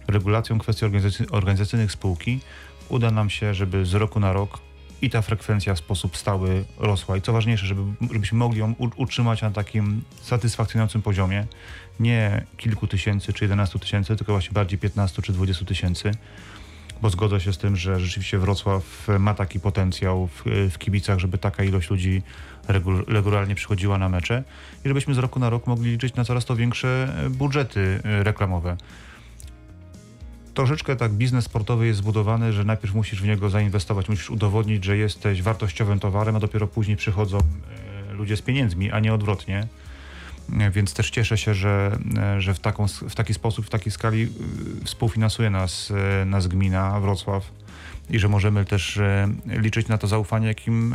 [0.08, 2.40] regulacją kwestii organizacy- organizacyjnych spółki
[2.88, 4.58] uda nam się, żeby z roku na rok
[5.04, 7.16] i ta frekwencja w sposób stały rosła.
[7.16, 7.82] I co ważniejsze, żeby,
[8.12, 11.46] żebyśmy mogli ją utrzymać na takim satysfakcjonującym poziomie.
[12.00, 16.10] Nie kilku tysięcy czy 11 tysięcy, tylko właśnie bardziej 15 czy 20 tysięcy.
[17.02, 21.38] Bo zgodzę się z tym, że rzeczywiście Wrocław ma taki potencjał w, w kibicach, żeby
[21.38, 22.22] taka ilość ludzi
[22.68, 24.44] regu- regularnie przychodziła na mecze
[24.84, 28.76] i żebyśmy z roku na rok mogli liczyć na coraz to większe budżety reklamowe.
[30.54, 34.96] Troszeczkę tak biznes sportowy jest zbudowany, że najpierw musisz w niego zainwestować, musisz udowodnić, że
[34.96, 39.66] jesteś wartościowym towarem, a dopiero później przychodzą e, ludzie z pieniędzmi, a nie odwrotnie.
[40.60, 43.92] E, Więc też cieszę się, że, e, że w, taką, w taki sposób, w takiej
[43.92, 44.28] skali
[44.84, 45.92] współfinansuje nas,
[46.26, 47.50] nas gmina Wrocław
[48.10, 49.00] i że możemy też
[49.46, 50.94] liczyć na to zaufanie, jakim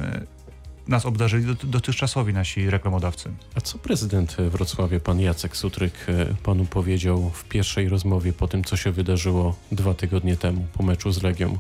[0.89, 3.31] nas obdarzyli dot- dotychczasowi nasi reklamodawcy.
[3.55, 8.63] A co prezydent Wrocławia, pan Jacek Sutryk, e, panu powiedział w pierwszej rozmowie po tym,
[8.63, 11.57] co się wydarzyło dwa tygodnie temu po meczu z Legią?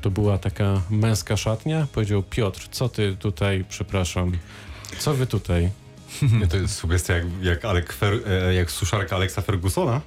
[0.00, 1.86] To była taka męska szatnia?
[1.92, 4.32] Powiedział Piotr, co ty tutaj, przepraszam,
[4.98, 5.70] co wy tutaj?
[6.40, 10.00] Nie, to jest sugestia jak, jak, Alek Fer, e, jak suszarka Alexa Fergusona.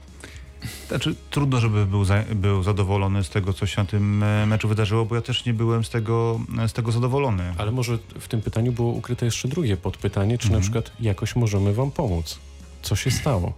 [0.88, 4.68] Znaczy, trudno, żeby był, za, był zadowolony z tego, co się na tym e, meczu
[4.68, 7.54] wydarzyło, bo ja też nie byłem z tego, z tego zadowolony.
[7.58, 11.74] Ale może w tym pytaniu było ukryte jeszcze drugie podpytanie, czy na przykład jakoś możemy
[11.74, 12.40] wam pomóc?
[12.82, 13.54] Co się stało?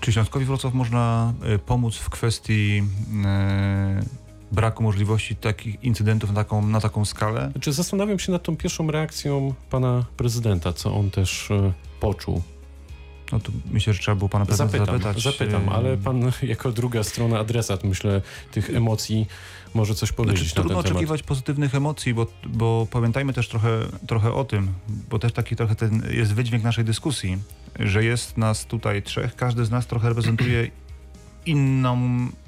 [0.00, 2.82] Czy Śląskowi Wrocław można e, pomóc w kwestii
[3.24, 4.00] e,
[4.52, 7.48] braku możliwości takich incydentów na taką, na taką skalę?
[7.52, 12.42] Znaczy zastanawiam się nad tą pierwszą reakcją pana prezydenta, co on też e, poczuł.
[13.32, 15.22] No to myślę, że trzeba było pana prezydenta Zapytam, zapytać.
[15.22, 18.22] zapytam, e, ale pan jako druga strona adresat, myślę,
[18.52, 19.26] tych emocji
[19.74, 20.96] może coś powiedzieć Znaczy, na trudno ten temat.
[20.96, 24.68] oczekiwać pozytywnych emocji, bo, bo pamiętajmy też trochę, trochę o tym,
[25.10, 27.38] bo też taki trochę ten jest wydźwięk naszej dyskusji,
[27.80, 30.70] że jest nas tutaj trzech, każdy z nas trochę reprezentuje
[31.46, 31.98] inną,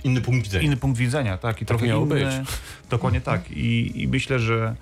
[0.05, 0.64] Inny punkt widzenia.
[0.64, 2.35] inny punkt widzenia, tak, i trochę miało inny, być.
[2.91, 3.51] Dokładnie tak.
[3.51, 4.76] I, I myślę, że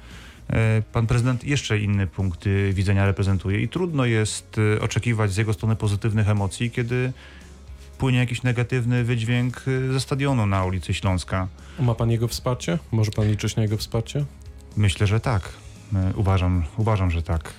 [0.92, 5.52] pan prezydent jeszcze inny punkt y, widzenia reprezentuje i trudno jest y, oczekiwać z jego
[5.52, 7.12] strony pozytywnych emocji, kiedy
[7.98, 11.48] płynie jakiś negatywny wydźwięk y, ze stadionu na ulicy Śląska.
[11.80, 12.78] Ma pan jego wsparcie?
[12.92, 14.24] Może pan liczyć na jego wsparcie?
[14.76, 15.52] Myślę, że tak.
[15.94, 17.54] E, Uważam, uważam, że tak.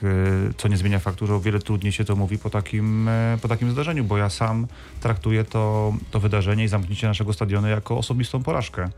[0.50, 3.38] E, Co nie zmienia faktu, że o wiele trudniej się to mówi po takim, e,
[3.42, 4.68] po takim zdarzeniu, bo ja sam
[5.02, 8.90] traktuję to, to wydarzenie i zamknięcie naszego stadionu jako osobistą porażkę.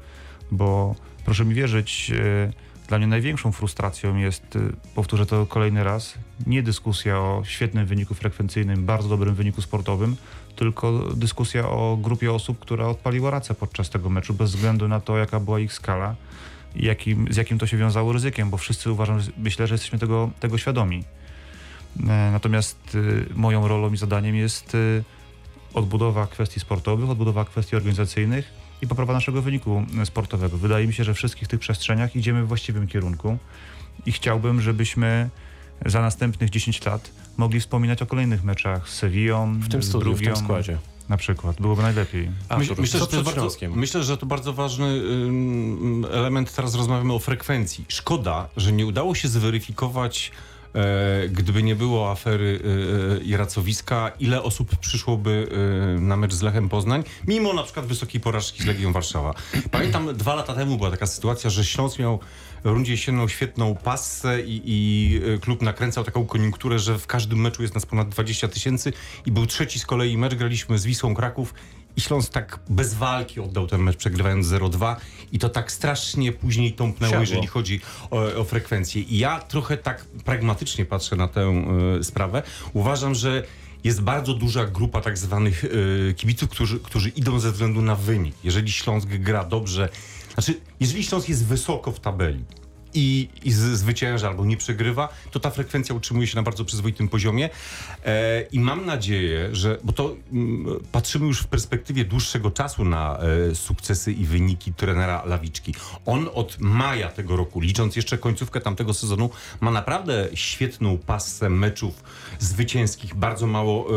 [0.51, 2.51] Bo proszę mi wierzyć, e,
[2.89, 4.59] dla mnie największą frustracją jest, e,
[4.95, 6.13] powtórzę to kolejny raz,
[6.47, 10.15] nie dyskusja o świetnym wyniku frekwencyjnym, bardzo dobrym wyniku sportowym,
[10.55, 15.17] tylko dyskusja o grupie osób, która odpaliła racę podczas tego meczu, bez względu na to,
[15.17, 16.15] jaka była ich skala
[16.75, 20.29] i jakim, z jakim to się wiązało ryzykiem, bo wszyscy uważam, myślę, że jesteśmy tego,
[20.39, 21.03] tego świadomi.
[21.99, 25.03] E, Natomiast y, moją rolą i zadaniem jest y,
[25.73, 30.57] odbudowa kwestii sportowych, odbudowa kwestii organizacyjnych i poprawa naszego wyniku sportowego.
[30.57, 33.37] Wydaje mi się, że w wszystkich tych przestrzeniach idziemy w właściwym kierunku
[34.05, 35.29] i chciałbym, żebyśmy
[35.85, 40.21] za następnych 10 lat mogli wspominać o kolejnych meczach z Sevillą, W tym studiu, w
[40.21, 40.77] tym składzie.
[41.09, 41.61] na przykład.
[41.61, 42.29] Byłoby najlepiej.
[42.49, 45.01] Artur, Myślę, że to bardzo, myślę, że to bardzo ważny
[46.11, 46.55] element.
[46.55, 47.85] Teraz rozmawiamy o frekwencji.
[47.87, 50.31] Szkoda, że nie udało się zweryfikować,
[51.31, 52.59] gdyby nie było afery
[53.19, 55.47] e, i racowiska, ile osób przyszłoby
[55.97, 59.33] e, na mecz z Lechem Poznań, mimo na przykład wysokiej porażki z Legią Warszawa.
[59.71, 62.19] Pamiętam, dwa lata temu była taka sytuacja, że Śląsk miał
[62.63, 67.61] rundzie jesienną świetną passę i, i e, klub nakręcał taką koniunkturę, że w każdym meczu
[67.61, 68.93] jest nas ponad 20 tysięcy
[69.25, 71.53] i był trzeci z kolei mecz, graliśmy z Wisłą Kraków
[71.99, 74.95] i Śląsk tak bez walki oddał ten mecz, przegrywając 0-2
[75.31, 77.21] i to tak strasznie później tąpnęło, Siadło.
[77.21, 77.81] jeżeli chodzi
[78.11, 79.01] o, o frekwencję.
[79.01, 81.41] I ja trochę tak pragmatycznie patrzę na tę
[81.99, 82.43] e, sprawę.
[82.73, 83.43] Uważam, że
[83.83, 88.35] jest bardzo duża grupa tak zwanych e, kibiców, którzy, którzy idą ze względu na wynik.
[88.43, 89.89] Jeżeli Śląsk gra dobrze,
[90.33, 92.45] znaczy, jeżeli Śląsk jest wysoko w tabeli,
[92.93, 97.49] i, i zwycięża albo nie przegrywa, to ta frekwencja utrzymuje się na bardzo przyzwoitym poziomie.
[98.05, 103.19] E, I mam nadzieję, że, bo to mm, patrzymy już w perspektywie dłuższego czasu na
[103.51, 105.73] e, sukcesy i wyniki trenera Lawiczki.
[106.05, 109.29] On od maja tego roku, licząc jeszcze końcówkę tamtego sezonu,
[109.61, 112.03] ma naprawdę świetną pasę meczów
[112.39, 113.87] zwycięskich, bardzo mało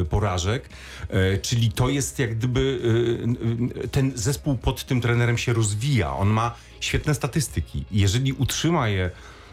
[0.00, 0.68] e, porażek.
[1.14, 2.80] E, czyli to jest jak gdyby
[3.84, 6.16] e, ten zespół pod tym trenerem się rozwija.
[6.16, 7.84] On ma świetne statystyki.
[7.90, 9.10] Jeżeli utrzyma je e,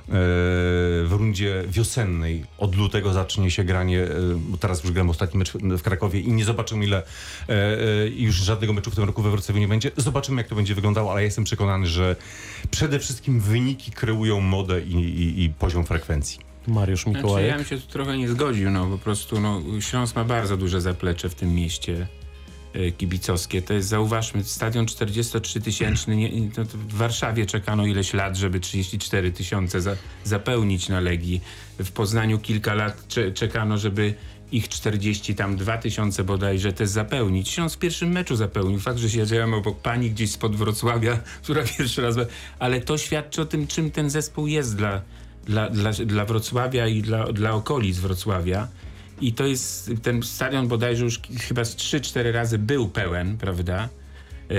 [0.07, 4.07] w rundzie wiosennej, od lutego zacznie się granie,
[4.59, 7.03] teraz już gramy ostatni mecz w Krakowie i nie zobaczymy ile
[8.16, 9.91] już żadnego meczu w tym roku we Wrocławiu nie będzie.
[9.97, 12.16] Zobaczymy jak to będzie wyglądało, ale jestem przekonany, że
[12.72, 16.51] przede wszystkim wyniki kreują modę i, i, i poziom frekwencji.
[16.68, 17.49] Mariusz Znaczy, Mikołajek.
[17.49, 20.82] ja bym się tu trochę nie zgodził, no po prostu no, Śląsk ma bardzo duże
[20.82, 22.07] zaplecze w tym mieście
[22.74, 23.62] e, kibicowskie.
[23.62, 29.82] To jest, zauważmy, stadion 43 tysięczny, to w Warszawie czekano ileś lat, żeby 34 tysiące
[29.82, 31.41] za, zapełnić na Legii.
[31.80, 34.14] W Poznaniu kilka lat cze, czekano, żeby
[34.51, 37.49] ich 40, tam 2 tysiące bodajże też zapełnić.
[37.49, 38.80] Śląsk w pierwszym meczu zapełnił.
[38.80, 42.16] Fakt, że siedziałem obok pani gdzieś spod Wrocławia, która pierwszy raz...
[42.59, 45.01] Ale to świadczy o tym, czym ten zespół jest dla,
[45.45, 48.67] dla, dla, dla Wrocławia i dla, dla okolic Wrocławia.
[49.21, 53.89] I to jest, ten stadion bodajże już chyba z 3-4 razy był pełen, prawda?
[54.49, 54.53] E,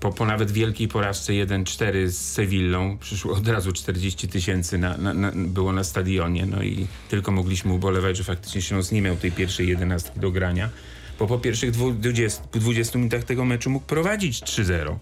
[0.00, 5.14] po, po nawet wielkiej porażce 1-4 z Sewillą przyszło od razu 40 tysięcy na, na,
[5.14, 6.46] na, było na stadionie.
[6.46, 10.70] No i tylko mogliśmy ubolewać, że faktycznie Śląsk nie miał tej pierwszej jedenastki do grania.
[11.18, 14.96] Bo po pierwszych dwu- 20, 20 minutach tego meczu mógł prowadzić 3-0.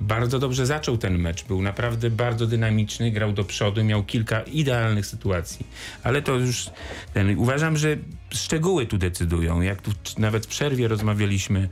[0.00, 1.44] Bardzo dobrze zaczął ten mecz.
[1.44, 5.66] Był naprawdę bardzo dynamiczny, grał do przodu, miał kilka idealnych sytuacji.
[6.02, 6.70] Ale to już
[7.14, 7.96] ten, uważam, że
[8.30, 9.60] szczegóły tu decydują.
[9.60, 11.68] Jak tu nawet w przerwie rozmawialiśmy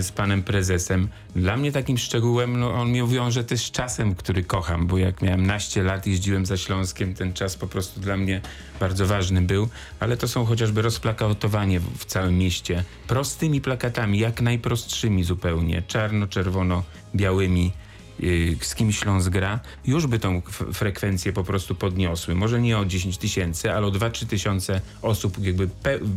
[0.00, 1.08] z panem prezesem.
[1.36, 5.46] Dla mnie takim szczegółem, no on mi wiąże też czasem, który kocham, bo jak miałem
[5.46, 8.40] naście lat, jeździłem za Śląskiem, ten czas po prostu dla mnie
[8.80, 9.68] bardzo ważny był,
[10.00, 17.70] ale to są chociażby rozplakatowanie w, całym mieście, prostymi plakatami, jak najprostszymi zupełnie, czarno-czerwono-białymi,
[18.60, 20.42] z kim Śląsk gra, już by tą
[20.72, 22.34] frekwencję po prostu podniosły.
[22.34, 25.68] Może nie o 10 tysięcy, ale o 2-3 tysiące osób, jakby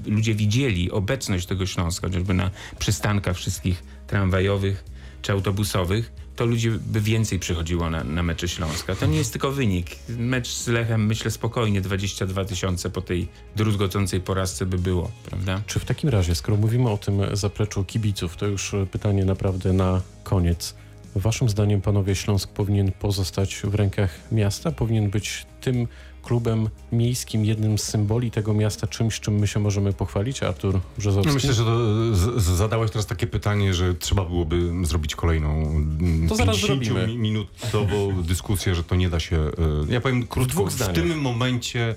[0.05, 4.83] ludzie widzieli obecność tego Śląska, chociażby na przystankach wszystkich tramwajowych
[5.21, 8.95] czy autobusowych, to ludzie by więcej przychodziło na, na mecze Śląska.
[8.95, 9.87] To nie jest tylko wynik.
[10.09, 15.61] Mecz z Lechem, myślę spokojnie, 22 tysiące po tej druzgocącej porażce by było, prawda?
[15.67, 20.01] Czy w takim razie, skoro mówimy o tym zapleczu kibiców, to już pytanie naprawdę na
[20.23, 20.75] koniec.
[21.15, 24.71] Waszym zdaniem, panowie, Śląsk powinien pozostać w rękach miasta?
[24.71, 25.87] Powinien być tym
[26.23, 30.43] klubem miejskim, jednym z symboli tego miasta, czymś, czym my się możemy pochwalić?
[30.43, 31.27] Artur Brzozowski?
[31.27, 31.77] No myślę, że to
[32.15, 36.85] z, z, zadałeś teraz takie pytanie, że trzeba byłoby zrobić kolejną mm, To zaraz 50
[36.85, 37.07] zrobimy.
[37.07, 39.37] mi- minutową dyskusję, że to nie da się.
[39.37, 40.95] e, Ja powiem krótko, w, zdaniach.
[40.95, 41.95] tym momencie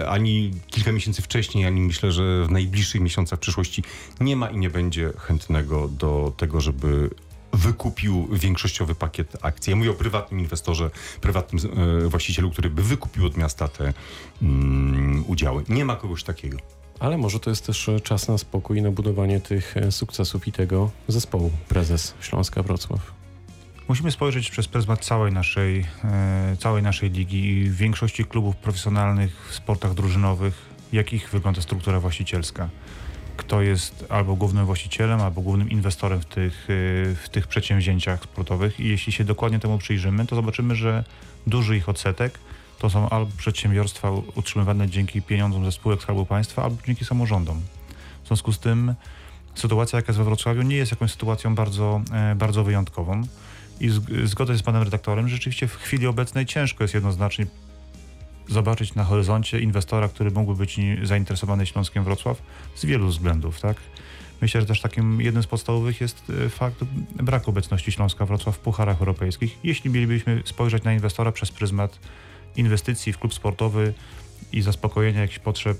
[0.00, 3.82] e, ani kilka miesięcy wcześniej, ani myślę, że w najbliższych miesiącach przyszłości
[4.20, 7.10] nie ma i nie będzie chętnego do tego, żeby
[7.52, 9.70] wykupił większościowy pakiet akcji.
[9.70, 10.90] Ja mówię o prywatnym inwestorze,
[11.20, 11.62] prywatnym
[12.04, 13.92] e, właścicielu, który by wykupił od miasta te
[14.42, 15.64] mm, udziały.
[15.68, 16.58] Nie ma kogoś takiego.
[17.00, 20.48] Ale może to jest też e, czas na spokój i na budowanie tych e, sukcesów
[20.48, 21.50] i tego zespołu.
[21.68, 23.18] Prezes Śląska Wrocław.
[23.88, 25.86] Musimy spojrzeć przez pryzmat całej naszej,
[26.58, 30.54] całej naszej ligi i w większości klubów profesjonalnych w sportach drużynowych,
[30.92, 32.68] jak ich wygląda struktura właścicielska.
[33.38, 38.80] Kto jest albo głównym właścicielem, albo głównym inwestorem w tych, e, w tych przedsięwzięciach sportowych.
[38.80, 41.04] I jeśli się dokładnie temu przyjrzymy, to zobaczymy, że
[41.46, 42.38] duży ich odsetek
[42.78, 47.60] to są albo przedsiębiorstwa utrzymywane dzięki pieniądzom ze spółek Skarbu Państwa, albo dzięki samorządom.
[48.24, 48.94] W związku z tym
[49.54, 53.22] sytuacja, jaka jest we Wrocławiu, nie jest jakąś sytuacją bardzo, e, bardzo wyjątkową.
[53.80, 57.46] I zg- zgodzę się z panem redaktorem, że rzeczywiście w chwili obecnej ciężko jest jednoznacznie
[58.48, 62.42] zobaczyć na horyzoncie inwestora, który mógłby być zainteresowany Śląskiem Wrocław
[62.74, 63.76] z wielu względów, tak?
[64.42, 66.84] Myślę, że też takim jednym z podstawowych jest e, fakt
[67.22, 69.58] braku obecności Śląska Wrocław w pucharach europejskich.
[69.64, 71.98] Jeśli mielibyśmy spojrzeć na inwestora przez pryzmat
[72.56, 73.94] inwestycji w klub sportowy
[74.52, 75.78] i zaspokojenia jakichś potrzeb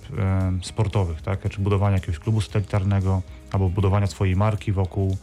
[0.63, 1.49] sportowych, tak?
[1.51, 5.17] Czy budowania jakiegoś klubu satelitarnego, albo budowania swojej marki wokół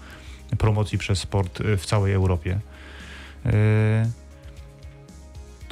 [0.57, 2.59] promocji przez sport e, w całej Europie.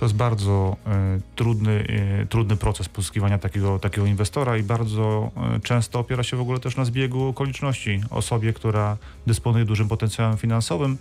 [0.03, 1.85] To jest bardzo e, trudny,
[2.21, 6.59] e, trudny proces pozyskiwania takiego, takiego inwestora i bardzo e, często opiera się w ogóle
[6.59, 8.01] też na zbiegu okoliczności.
[8.09, 8.97] Osobie, która
[9.27, 10.97] dysponuje dużym potencjałem finansowym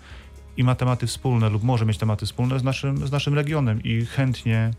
[0.57, 4.07] i ma tematy wspólne lub może mieć tematy wspólne z naszym, z naszym regionem i
[4.07, 4.71] chętnie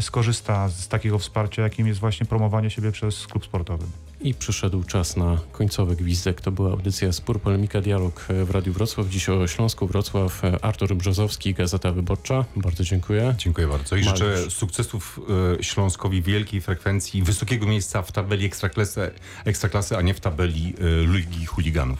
[0.00, 3.84] skorzysta z takiego wsparcia, jakim jest właśnie promowanie siebie przez klub sportowy.
[4.22, 6.40] I przyszedł czas na końcowy gwizdek.
[6.40, 9.08] To była audycja Spór, Polemika, Dialog w Radiu Wrocław.
[9.08, 10.42] Dziś o Śląsku Wrocław.
[10.62, 12.44] Artur Brzozowski, Gazeta Wyborcza.
[12.56, 13.34] Bardzo dziękuję.
[13.38, 13.96] Dziękuję bardzo.
[13.96, 14.18] I Mariusz.
[14.18, 15.20] życzę sukcesów
[15.58, 19.10] e, Śląskowi, wielkiej frekwencji, wysokiego miejsca w tabeli ekstraklasy,
[19.44, 21.98] ekstraklasy a nie w tabeli e, Ligi Chuliganów.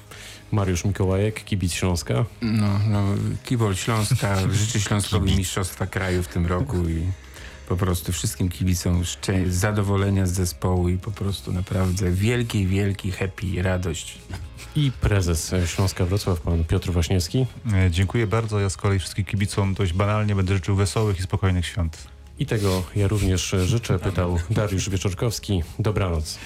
[0.53, 2.25] Mariusz Mikołajek, kibic Śląska.
[2.43, 3.05] No, no,
[3.45, 7.03] Kibol Śląska życzy Śląskowi Mistrzostwa Kraju w tym roku i
[7.71, 13.63] po prostu wszystkim kibicom szczę- zadowolenia z zespołu i po prostu naprawdę wielki, wielki happy,
[13.63, 14.19] radość.
[14.77, 17.47] I prezes Śląska Wrocław, pan Piotr Waśniewski.
[17.73, 18.61] E, Dziękuję bardzo.
[18.61, 21.99] Ja z kolei wszystkim kibicom dość banalnie będę życzył wesołych i spokojnych świąt.
[22.39, 25.63] I tego ja również życzę, pytał Dariusz Wieczorkowski.
[25.79, 26.39] Dobranoc.